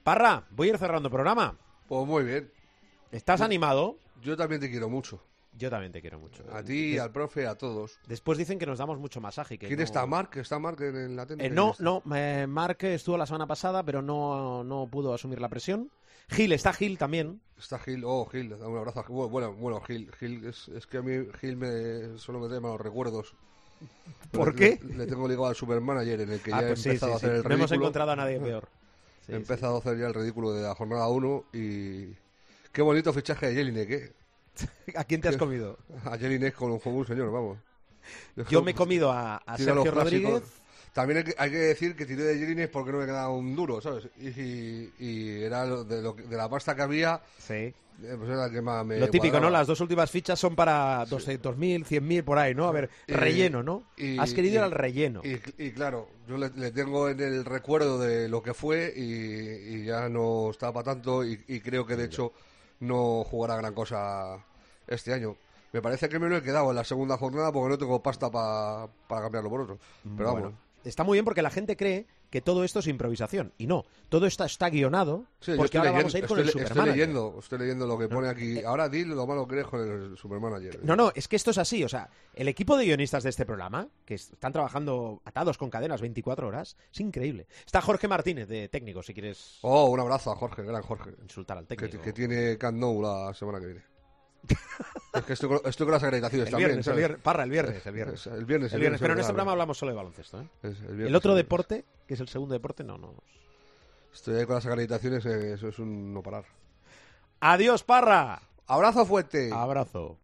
[0.02, 1.58] Parra, voy a ir cerrando programa.
[1.86, 2.50] Pues muy bien.
[3.10, 3.98] ¿Estás animado?
[4.22, 5.22] Yo también te quiero mucho.
[5.58, 6.44] Yo también te quiero mucho.
[6.52, 7.98] A ti, Des- al profe, a todos.
[8.06, 9.56] Después dicen que nos damos mucho masaje.
[9.58, 10.04] Que ¿Quién no- está?
[10.06, 10.30] ¿Mark?
[10.36, 11.44] ¿Está Mark en, la tenda?
[11.44, 15.48] Eh, no, no, eh, Mark estuvo la semana pasada, pero no, no pudo asumir la
[15.48, 15.90] presión.
[16.28, 17.40] Gil, está Gil también.
[17.58, 19.04] Está Gil, oh Gil, un abrazo.
[19.08, 22.80] Bueno, Bueno, Gil, Gil es, es que a mí Gil me solo me trae malos
[22.80, 23.32] recuerdos.
[24.32, 24.84] ¿Por Le- qué?
[24.84, 27.12] Le, le tengo ligado al supermanager en el que Ah, ya pues he sí, empezado
[27.12, 27.36] sí, a hacer sí.
[27.36, 27.54] el No ridículo.
[27.64, 28.68] hemos encontrado a nadie peor.
[29.28, 32.06] He empezado a hacer ya el ridículo de la jornada 1 y
[32.72, 34.12] qué bonito fichaje de Jelinek, ¿eh?
[34.96, 35.78] ¿A quién te has comido?
[36.04, 37.58] A Jelinek con, con un señor, vamos.
[38.48, 39.90] Yo me he comido a, Sergio.
[39.90, 40.42] Rodríguez.
[40.92, 43.54] También hay que, hay que decir que tiré de Jelinek porque no me quedaba un
[43.54, 44.08] duro, ¿sabes?
[44.18, 47.52] Y, y- y era de, lo de la pasta que había, Sí.
[47.54, 49.50] eh, pues era la que más me Lo típico, ¿no?
[49.50, 52.66] Las dos últimas fichas son para 200.000, 100.000 por ahí, ¿no?
[52.66, 53.82] A ver, Y- relleno, ¿no?
[54.18, 55.20] Has querido ir al relleno.
[55.22, 59.84] Y, y claro, yo le, le tengo en el recuerdo de lo que fue y,
[59.84, 62.32] ya no está para tanto y, y creo que de hecho
[62.80, 64.38] no jugará gran cosa
[64.86, 65.36] este año.
[65.72, 68.30] Me parece que me lo he quedado en la segunda jornada porque no tengo pasta
[68.30, 69.78] pa- para cambiarlo por otro.
[70.16, 70.54] Pero vamos.
[70.84, 73.52] Está muy bien porque la gente cree que todo esto es improvisación.
[73.58, 76.38] Y no, todo esto está guionado Sí, porque estoy ahora leyendo, vamos a ir con
[76.38, 76.96] estoy, el estoy Supermanager.
[76.96, 78.62] leyendo, estoy leyendo lo que pone aquí.
[78.64, 80.84] Ahora di lo malo que eres con el Supermanager.
[80.84, 81.84] No, no, es que esto es así.
[81.84, 85.70] O sea, el equipo de guionistas de este programa, que es- están trabajando atados con
[85.70, 87.46] cadenas 24 horas, es increíble.
[87.64, 91.10] Está Jorge Martínez de técnico, si quieres Oh, un abrazo a Jorge, gran Jorge.
[91.22, 92.02] insultar al técnico.
[92.02, 93.95] que tiene Nou la semana que viene.
[95.14, 96.68] Es que estoy con, estoy con las acreditaciones el también.
[96.68, 98.20] viernes, el viernes, parra, el viernes, el viernes.
[98.20, 100.40] Es- El viernes, El viernes, pero en este programa hablamos solo de baloncesto.
[100.40, 100.48] ¿eh?
[100.62, 103.14] Es el otro deporte, que es el segundo deporte, no, no.
[104.14, 106.44] Estoy ahí con las acreditaciones, eh, eso es un no parar.
[107.40, 108.40] Adiós, Parra.
[108.66, 109.50] Abrazo fuerte.
[109.52, 110.18] Abrazo.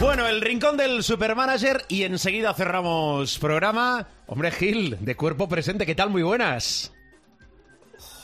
[0.00, 4.06] Bueno, el rincón del supermanager y enseguida cerramos programa.
[4.26, 6.08] Hombre, Gil, de cuerpo presente, ¿qué tal?
[6.08, 6.90] Muy buenas.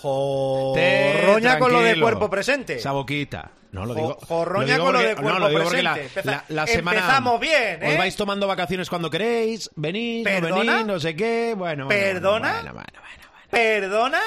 [0.01, 2.77] Jorroña con lo de cuerpo presente.
[2.77, 3.51] Esa boquita.
[3.73, 4.19] No lo digo.
[4.27, 6.21] jorroña con lo de cuerpo no, lo digo porque la, presente.
[6.21, 6.99] Empeza- la- la semana.
[6.99, 7.89] empezamos bien, ¿eh?
[7.93, 9.71] Os vais tomando vacaciones cuando queréis.
[9.77, 11.55] Venís, no venís, no sé qué.
[11.57, 12.53] Bueno, ¿Perdona?
[12.63, 13.23] Bueno, bueno, bueno.
[13.51, 14.21] ¿Perdona?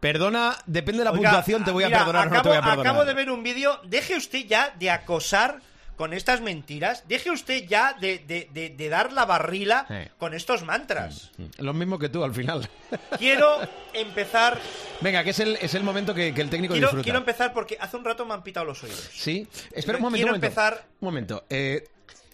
[0.00, 2.48] Perdona, depende de la Oiga, puntuación, te voy a mira, perdonar o no acabo, te
[2.48, 2.86] voy a perdonar.
[2.86, 3.80] Acabo de ver un vídeo.
[3.84, 5.60] Deje usted ya de acosar
[5.96, 7.04] con estas mentiras.
[7.08, 9.86] Deje usted ya de, de- de- de dar la barrila
[10.18, 11.30] con estos mantras.
[11.58, 12.68] Lo mismo que tú al final.
[13.18, 13.58] Quiero
[13.92, 14.60] empezar.
[15.00, 17.04] Venga, que es el, es el momento que, que el técnico Quiero, disfruta.
[17.04, 19.08] quiero empezar porque hace un rato me han pitado los oídos.
[19.12, 20.16] Sí, espera un momento.
[20.24, 20.46] Quiero un momento.
[20.46, 21.44] empezar- Un momento.
[21.50, 21.88] eh,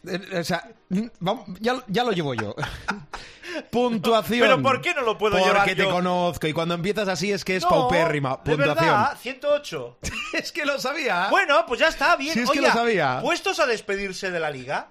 [0.07, 2.55] eh, o sea, mm, vamos, ya, ya lo llevo yo.
[3.71, 4.41] Puntuación.
[4.41, 5.91] Pero ¿por qué no lo puedo Porque llevar te yo?
[5.91, 8.31] conozco y cuando empiezas así es que es No, paupérrima.
[8.45, 8.77] de Puntuación.
[8.77, 9.99] verdad, 108.
[10.35, 11.29] es que lo sabía.
[11.31, 12.35] Bueno, pues ya está, bien.
[12.35, 13.19] Si es que Oiga, lo sabía.
[13.23, 14.89] Puestos a despedirse de la liga,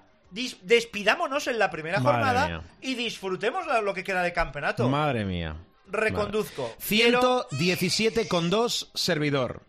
[0.62, 2.62] despidámonos en la primera Madre jornada mía.
[2.80, 4.88] y disfrutemos lo que queda de campeonato.
[4.88, 5.56] Madre mía.
[5.88, 6.74] Reconduzco.
[6.88, 9.62] Quiero- 117 con 2 servidor.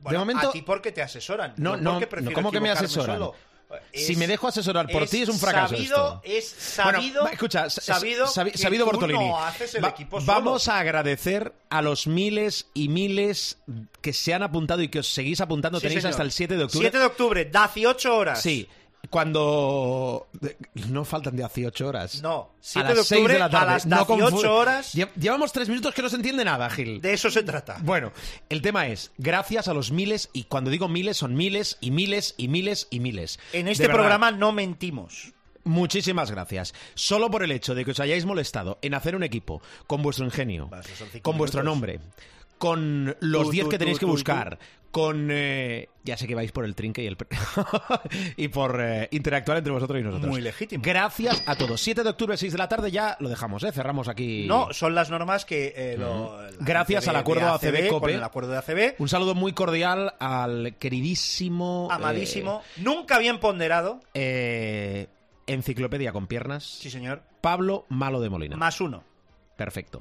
[0.00, 1.54] Bueno, momento- a ti porque te asesoran.
[1.56, 3.16] No, no, porque no, prefiero ¿cómo que me asesoran?
[3.16, 3.34] solo.
[3.92, 6.38] Si me dejo asesorar por ti es un fracaso Sabido, esto.
[6.38, 7.22] Es sabido.
[7.22, 9.28] Bueno, escucha, sa- sabido, sabi- que sabido tú Bortolini.
[9.28, 10.32] no haces el Va- equipo solo.
[10.32, 13.58] vamos a agradecer a los miles y miles
[14.02, 15.80] que se han apuntado y que os seguís apuntando.
[15.80, 16.10] Sí, Tenéis señor.
[16.12, 16.84] hasta el 7 de octubre.
[16.84, 18.40] 7 de octubre, 18 horas.
[18.40, 18.68] Sí,
[19.10, 20.28] cuando...
[20.88, 22.22] No faltan 18 horas.
[22.22, 23.66] No, a 7 las de 6 octubre de la tarde.
[23.66, 24.94] a las No 18 confu- horas.
[24.94, 27.00] Lle- Llevamos tres minutos que no se entiende nada, Gil.
[27.00, 27.78] De eso se trata.
[27.82, 28.12] Bueno,
[28.48, 32.34] el tema es, gracias a los miles, y cuando digo miles son miles y miles
[32.36, 33.38] y miles y miles.
[33.52, 35.32] En este programa no mentimos.
[35.64, 36.74] Muchísimas gracias.
[36.94, 40.24] Solo por el hecho de que os hayáis molestado en hacer un equipo con vuestro
[40.24, 40.80] ingenio, Va,
[41.22, 41.98] con vuestro nombre,
[42.58, 44.58] con los Tú, 10 tú, que tenéis que buscar,
[44.90, 45.28] con...
[45.30, 47.16] eh, ya sé que vais por el trinque y el...
[48.36, 50.30] y por eh, interactuar entre vosotros y nosotros.
[50.30, 50.82] Muy legítimo.
[50.84, 51.80] Gracias a todos.
[51.82, 53.72] 7 de octubre, 6 de la tarde, ya lo dejamos, ¿eh?
[53.72, 54.46] Cerramos aquí...
[54.46, 55.74] No, son las normas que...
[55.76, 58.14] eh, lo- la Gracias ACB al acuerdo de ACB con COPE.
[58.14, 58.94] el acuerdo de ACB.
[59.00, 61.88] Un saludo muy cordial al queridísimo...
[61.90, 62.62] Amadísimo.
[62.78, 64.00] nunca bien ponderado.
[64.14, 65.08] eh, eh,
[65.48, 66.64] enciclopedia con piernas.
[66.64, 67.22] Sí, señor.
[67.40, 68.56] Pablo Malo de Molina.
[68.56, 69.04] Más uno.
[69.56, 70.00] Perfecto.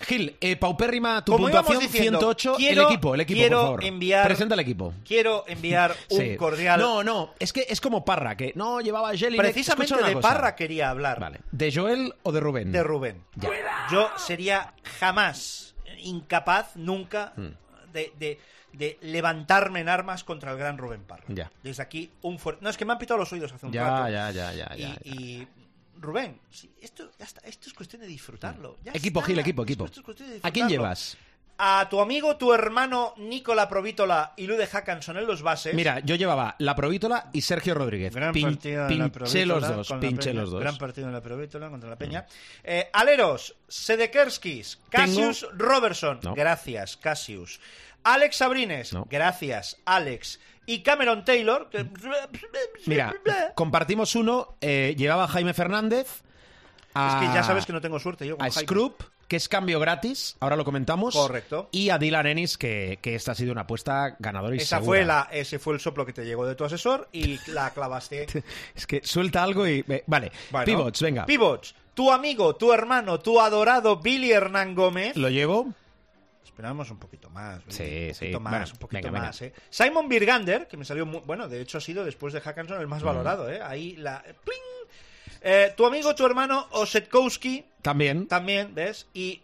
[0.00, 2.54] Gil, eh, paupérrima tu Como puntuación, diciendo, 108.
[2.56, 3.84] quiero- el equipo, el equipo, quiero por favor.
[3.84, 4.94] enviar- Presenta el equipo.
[5.06, 6.36] Quiero enviar un Sí.
[6.36, 6.80] cordial...
[6.80, 9.40] No, no, es que es como Parra, que no llevaba Jelinek.
[9.40, 10.28] Precisamente de cosa.
[10.28, 11.20] Parra quería hablar.
[11.20, 11.38] Vale.
[11.52, 12.72] ¿De Joel o de Rubén?
[12.72, 13.22] De Rubén.
[13.36, 13.48] Ya.
[13.92, 17.50] Yo sería jamás incapaz, nunca, Hmm.
[17.92, 18.40] de, de-
[18.72, 21.24] de levantarme en armas contra el gran Rubén Parra.
[21.28, 21.50] Ya.
[21.62, 22.62] Desde aquí, un fuerte...
[22.62, 24.08] No, es que me han pitado los oídos hace un Ya, rato.
[24.10, 24.96] ya, ya, ya, y, ya, ya.
[25.04, 25.48] y,
[26.00, 28.78] Rubén, sí, esto, ya está, esto es cuestión de disfrutarlo.
[28.84, 29.84] ya Equipo, está, Gil, equipo, equipo.
[29.86, 31.16] esto es cuestión de ¿A quién llevas?
[31.58, 35.72] A tu amigo, tu hermano Nicola Provítola y Lude Hackanson en los bases.
[35.74, 38.14] Mira, yo llevaba la Provítola y Sergio Rodríguez.
[38.14, 40.40] Gran Pin- partido en la pinché los Provítola dos, pinché Peña.
[40.42, 40.60] los dos.
[40.60, 40.62] Mm.
[40.64, 42.26] Gran partido en la Provítola contra la Peña.
[42.62, 46.20] Eh, aleros, Sedekerskis, Cassius Robertson.
[46.22, 46.34] No.
[46.34, 47.58] Gracias, Cassius.
[48.04, 48.92] Alex Sabrines.
[48.92, 49.06] No.
[49.10, 50.38] Gracias, Alex.
[50.66, 51.68] Y Cameron Taylor.
[51.70, 51.86] que-
[52.86, 53.14] Mira,
[53.54, 54.56] compartimos uno.
[54.60, 56.22] eh, llevaba a Jaime Fernández.
[56.94, 58.66] A, Es que ya sabes que no tengo suerte yo con a Jaime.
[58.66, 61.14] Scroop, que es cambio gratis, ahora lo comentamos.
[61.14, 61.68] Correcto.
[61.72, 64.86] Y a Dylan Ennis, que, que esta ha sido una apuesta ganadora y Esa segura.
[64.86, 68.26] fue la, ese fue el soplo que te llegó de tu asesor y la clavaste.
[68.74, 69.84] Es que suelta algo y...
[69.88, 71.26] eh, Vale, Bueno, pivots, venga.
[71.26, 71.74] Pivots.
[71.94, 75.16] Tu amigo, tu hermano, tu adorado Billy Hernán Gómez.
[75.16, 75.68] Lo llevo.
[76.56, 77.62] Esperamos un poquito más.
[77.68, 78.20] Sí, un sí.
[78.20, 79.42] poquito más, Bueno, un poquito venga, más.
[79.42, 79.52] ¿eh?
[79.68, 81.20] Simon Birgander, que me salió muy.
[81.20, 83.06] Bueno, de hecho ha sido después de Hackanson el más Mm.
[83.06, 83.60] valorado, ¿eh?
[83.62, 84.22] Ahí la.
[84.22, 84.58] ¡pling!
[85.42, 88.26] Eh, tu amigo, tu hermano Osetkowski, También.
[88.26, 89.06] también, ¿ves?
[89.12, 89.42] Y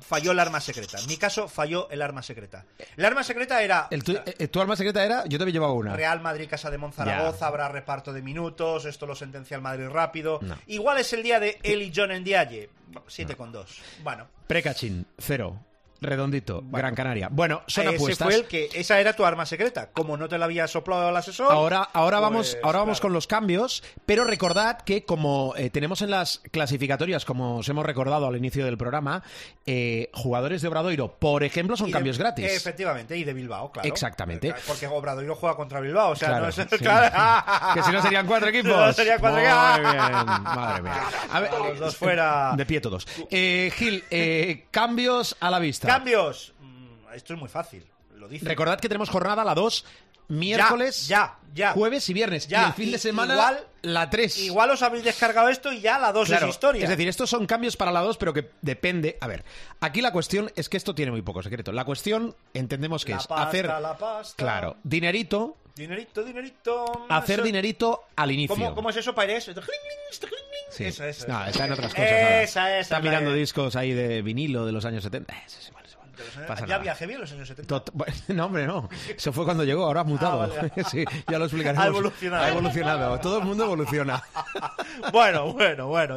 [0.00, 1.00] falló el arma secreta.
[1.00, 2.64] En mi caso, falló el arma secreta.
[2.96, 3.88] El arma secreta era.
[3.90, 5.24] El tu, eh, tu arma secreta era...
[5.26, 5.96] Yo te había llevado una.
[5.96, 10.38] Real Madrid, Casa de Monzaragoza, habrá reparto de minutos, esto lo sentencia el Madrid rápido.
[10.40, 10.56] No.
[10.68, 12.70] Igual es el día de Eli John en Dialle,
[13.08, 13.80] 7 con 2.
[14.04, 15.58] Bueno, Precachín, cero.
[16.04, 16.78] Redondito, Bueno.
[16.78, 17.28] Gran Canaria.
[17.30, 18.26] Bueno, son ese apuestas.
[18.28, 19.90] fue el que esa era tu arma secreta.
[19.92, 21.50] Como no te la había soplado el asesor.
[21.52, 23.02] Ahora, ahora pues, vamos, ahora vamos claro.
[23.02, 27.84] con los cambios, pero recordad que como eh, tenemos en las clasificatorias, como os hemos
[27.86, 29.22] recordado al inicio del programa,
[29.66, 32.46] eh, jugadores de Obradoiro, por ejemplo, son de- cambios gratis.
[32.50, 33.88] Efectivamente, y de Bilbao, claro.
[33.88, 34.54] Exactamente.
[34.66, 36.54] Porque Obradoiro juega contra Bilbao, o sea, Claro, no es...
[36.54, 36.62] sí.
[36.78, 37.74] claro.
[37.74, 38.70] que si no serían cuatro equipos.
[38.70, 39.54] No, serían cuatro equipos.
[39.56, 41.02] madre mía.
[41.32, 42.52] A ver, Los dos fuera.
[42.56, 43.06] De pie todos.
[43.30, 45.86] Eh, Gil, eh, cambios a la vista.
[45.98, 46.54] Cambios.
[46.60, 47.86] Mm, Esto es muy fácil.
[48.14, 48.44] Lo dice.
[48.46, 49.84] Recordad que tenemos jornada la 2,
[50.28, 51.72] miércoles, ya, ya.
[51.72, 52.46] jueves y viernes.
[52.48, 54.38] Ya, Y el fin de semana igual- la 3.
[54.38, 56.82] Igual os habéis descargado esto y ya la 2 Claro, es historia.
[56.84, 59.18] Es decir, estos son cambios para la 2, pero que depende.
[59.20, 59.44] A ver,
[59.80, 61.72] aquí la cuestión es que esto tiene muy poco secreto.
[61.72, 63.66] La cuestión entendemos que La es pasta, hacer.
[63.66, 64.34] la pasta.
[64.42, 67.06] Claro, dinerito, Dinerito, dinerito.
[67.10, 68.54] hacer Eso- dinerito al inicio.
[68.54, 69.50] ¿Cómo, ¿Cómo es eso, Paires?
[70.70, 70.84] Sí.
[70.84, 72.08] Eso, eso, No, está en otras cosas.
[72.10, 72.78] Esa, esa.
[72.78, 75.32] Está mirando discos ahí de vinilo de los años 70.
[75.34, 75.83] Eh, eso es igual.
[76.46, 77.74] Pasa ya viajé bien en los años 70.
[77.74, 77.92] Tot-
[78.28, 78.88] No, hombre, no.
[79.16, 80.42] Eso fue cuando llegó, ahora ha mutado.
[80.42, 80.72] Ah, vale.
[80.90, 81.84] Sí, ya lo explicaremos.
[81.84, 82.44] Ha evolucionado.
[82.44, 83.20] Ha evolucionado.
[83.20, 84.22] Todo el mundo evoluciona.
[85.12, 86.16] bueno, bueno, bueno.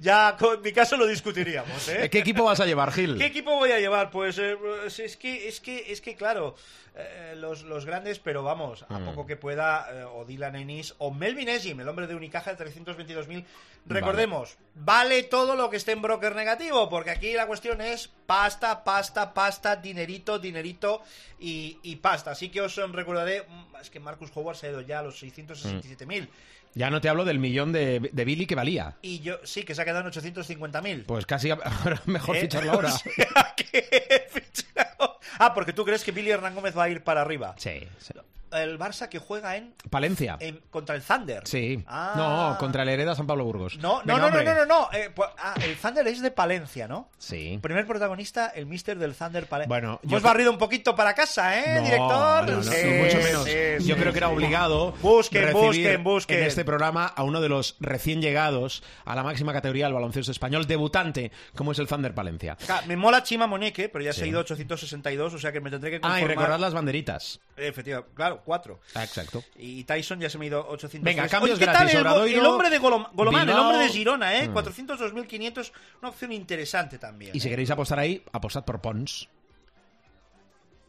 [0.00, 2.08] Ya con mi caso lo discutiríamos, ¿eh?
[2.10, 3.18] ¿Qué equipo vas a llevar, Gil?
[3.18, 4.10] ¿Qué equipo voy a llevar?
[4.10, 6.54] Pues eh, es es que, es que, es que claro,
[6.96, 9.04] eh, los, los grandes, pero vamos, a Mm.
[9.06, 12.64] poco que pueda, eh, o Dylan Ennis, o Melvin Egim, el hombre de Unicaja de
[12.64, 13.44] 322.000.
[13.86, 15.24] Recordemos, vale.
[15.24, 19.76] todo lo que esté en broker negativo, porque aquí la cuestión es pasta, pasta, pasta,
[19.76, 21.02] dinerito, dinerito
[21.40, 22.30] y, y pasta.
[22.30, 25.22] Así que os recordaré, mm, es que Marcus Howard se ha ido ya a los
[25.22, 26.28] 667.000.
[26.76, 28.96] Ya no te hablo del millón de, de Billy que valía.
[29.02, 31.04] Y yo, sí, que se ha quedado en 850.000.
[31.06, 32.40] Pues casi ahora mejor ¿Eh?
[32.40, 32.92] ficharlo ahora.
[32.94, 37.02] O sea, que ficharlo- Ah, porque tú crees que Billy Hernán Gómez va a ir
[37.02, 37.54] para arriba.
[37.58, 38.14] Sí, sí.
[38.54, 40.36] El Barça que juega en, Palencia.
[40.40, 41.42] en- contra el Thunder.
[41.46, 41.82] Sí.
[41.86, 42.12] Ah.
[42.16, 43.76] No, contra el Hereda San Pablo Burgos.
[43.78, 44.88] No, no, Venga, no, no, no, no, no.
[44.92, 47.08] eh, pues- ah, el Thunder es de Palencia, ¿no?
[47.18, 47.58] Sí.
[47.62, 49.68] Primer protagonista, el mister del Thunder Palencia.
[49.68, 52.08] Bueno, yo hemos barrido un poquito para casa, ¿eh, No, director?
[52.48, 53.44] no, no, Sí, mucho menos.
[53.44, 53.52] sí,
[53.86, 56.38] Yo sí, creo que era obligado Busquen, busquen, busquen.
[56.38, 60.30] en este programa a uno de los recién llegados a la máxima categoría del baloncesto
[60.32, 62.56] español, debutante, como es el Thunder Palencia.
[62.86, 65.70] Me mola Chima Moneque, pero ya se ha ido a 862, o sea que me
[65.70, 66.24] tendré que Ah, conformar.
[66.24, 67.40] y recordad las banderitas.
[67.56, 68.80] Efectivamente, claro, cuatro.
[68.94, 69.42] Ah, exacto.
[69.56, 71.04] Y Tyson ya se me ha ido 800.
[71.04, 74.38] Venga, cambios ¿qué gratis, tal el, el hombre de Golom- Golomán, el hombre de Girona,
[74.40, 74.48] ¿eh?
[74.48, 74.54] Mm.
[74.54, 77.30] 402.500, una opción interesante también.
[77.34, 77.50] Y si ¿eh?
[77.50, 79.28] queréis apostar ahí, apostad por Pons.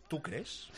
[0.08, 0.70] ¿Tú crees?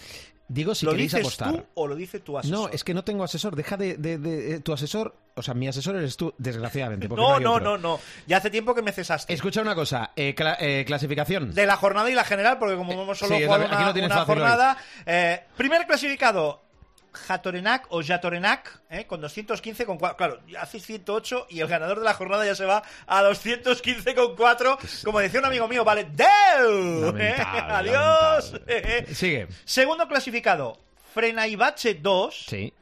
[0.47, 1.53] Digo si ¿Lo queréis dices apostar.
[1.53, 2.57] tú o lo dice tu asesor?
[2.57, 3.55] No, es que no tengo asesor.
[3.55, 7.07] Deja de, de- de- eh, tu asesor o sea, mi asesor eres tú, desgraciadamente.
[7.07, 7.99] porque No, no, no, no.
[8.25, 9.33] Ya hace tiempo que me cesaste.
[9.33, 11.53] Escucha una cosa, eh, cla- eh, clasificación.
[11.53, 14.25] De la jornada y la general, porque como hemos solo sí, jugado una, tienes una
[14.25, 14.77] jornada.
[15.05, 16.61] eh, primer clasificado,
[17.13, 20.17] Jatorenac o Jatorenac, eh, con 215 con 4.
[20.17, 24.35] Claro, hace 108 y el ganador de la jornada ya se va a 215 con
[24.35, 24.77] 4.
[25.03, 26.03] Como decía un amigo mío, vale.
[26.03, 27.33] Lamentable,
[27.73, 28.51] Adiós.
[28.67, 29.15] lamentable.
[29.15, 29.47] Sigue.
[29.65, 30.77] Segundo clasificado,
[31.13, 32.45] Frenaibache 2.
[32.47, 32.73] Sí.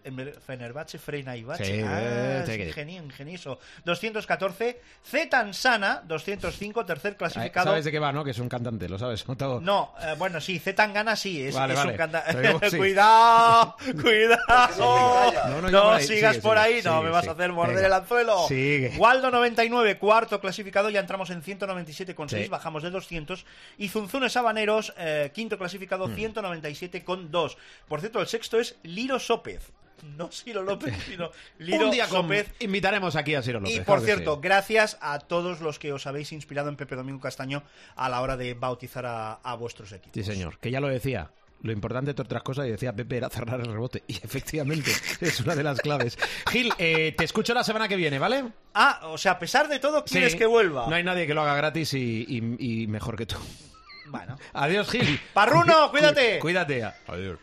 [0.45, 1.65] Fenerbahce, Frenaibache.
[1.65, 2.59] Sí, ah, it.
[2.69, 3.59] ingenio- ingenioso.
[3.85, 4.79] 214.
[5.05, 6.85] Zetansana, 205.
[6.85, 7.67] Tercer clasificado.
[7.67, 8.23] ¿Sabes de qué va, no?
[8.23, 9.27] Que es un cantante, ¿lo sabes?
[9.27, 11.91] No, todo- No, eh, bueno, sí, Zetangana sí, es, Vale, es vale.
[11.91, 12.69] un cantante.
[12.69, 12.77] Sí.
[12.77, 15.31] cuidado, cuidado.
[15.49, 17.31] No, no, No, por sigas Sigue, por sigue, ahí, no sigue, me vas sigue.
[17.31, 17.87] a hacer morder Venga.
[17.87, 18.47] el anzuelo.
[18.47, 18.93] Sigue.
[18.97, 22.49] Waldo 99, cuarto clasificado, ya entramos en 197,6, Sí.
[22.49, 23.45] bajamos de 200.
[23.77, 26.15] Y Zunzunes Habaneros, eh, quinto clasificado, Hmm.
[26.15, 27.57] 197,2.
[27.87, 29.71] Por cierto, el sexto es Liro Sópez.
[30.17, 32.53] No Ciro López, sino Liro un día con- Sópez.
[32.59, 33.77] invitaremos aquí a Ciro López.
[33.77, 34.39] Y por cierto, sí.
[34.43, 37.63] gracias a todos los que os habéis inspirado en Pepe Domingo Castaño
[37.95, 40.13] a la hora de bautizar a, a vuestros equipos.
[40.13, 41.31] Sí, señor, que ya lo decía.
[41.61, 44.03] Lo importante, entre otras cosas, y decía Pepe, era cerrar el rebote.
[44.07, 44.91] Y efectivamente,
[45.21, 46.15] es una de las claves.
[46.51, 48.43] Gil, eh, te escucho la semana que viene, ¿vale?
[48.75, 50.37] Ah, o sea, a pesar de todo, quieres Sí.
[50.37, 50.85] que vuelva.
[50.87, 53.37] No hay nadie que lo haga gratis y, y- y mejor que tú.
[54.09, 54.37] Bueno.
[54.53, 55.19] Adiós, Gil.
[55.33, 56.37] Parruno, Cu- cuídate.
[56.39, 56.83] Cuídate.
[57.07, 57.39] Adiós.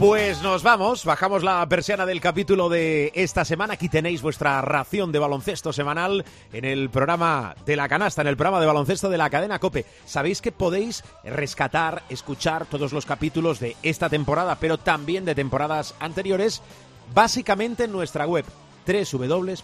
[0.00, 3.74] Pues nos vamos, bajamos la persiana del capítulo de esta semana.
[3.74, 6.24] Aquí tenéis vuestra ración de baloncesto semanal
[6.54, 9.84] en el programa de la canasta, en el programa de baloncesto de la cadena Cope.
[10.06, 15.94] Sabéis que podéis rescatar, escuchar todos los capítulos de esta temporada, pero también de temporadas
[16.00, 16.62] anteriores,
[17.14, 18.46] básicamente en nuestra web
[18.86, 19.58] www.cope.es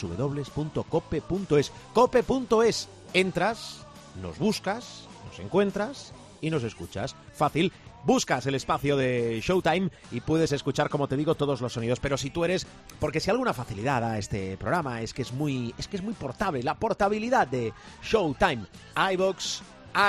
[0.00, 3.86] www.cope.es cope.es entras,
[4.22, 7.14] nos buscas, nos encuentras y nos escuchas.
[7.34, 7.70] Fácil.
[8.06, 11.98] Buscas el espacio de Showtime y puedes escuchar, como te digo, todos los sonidos.
[11.98, 12.64] Pero si tú eres,
[13.00, 16.14] porque si alguna facilidad a este programa es que es muy, es que es muy
[16.14, 17.72] portable, la portabilidad de
[18.04, 18.66] Showtime,
[19.12, 19.60] iBox,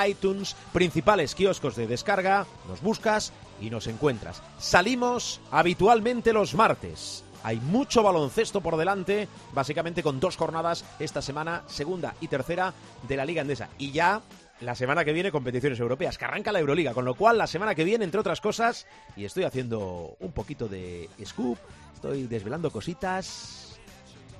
[0.08, 4.44] iTunes, principales kioscos de descarga, nos buscas y nos encuentras.
[4.60, 7.24] Salimos habitualmente los martes.
[7.42, 12.72] Hay mucho baloncesto por delante, básicamente con dos jornadas esta semana, segunda y tercera
[13.08, 13.70] de la Liga Endesa.
[13.76, 14.22] Y ya
[14.60, 17.74] la semana que viene competiciones europeas, que arranca la Euroliga, con lo cual la semana
[17.74, 18.86] que viene, entre otras cosas,
[19.16, 21.58] y estoy haciendo un poquito de scoop,
[21.94, 23.78] estoy desvelando cositas,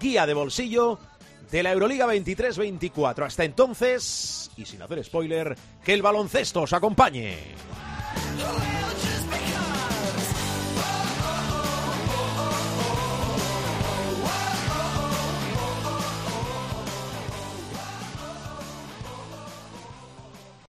[0.01, 0.99] guía de bolsillo
[1.51, 3.27] de la Euroliga 23-24.
[3.27, 7.39] Hasta entonces, y sin hacer spoiler, que el baloncesto os acompañe.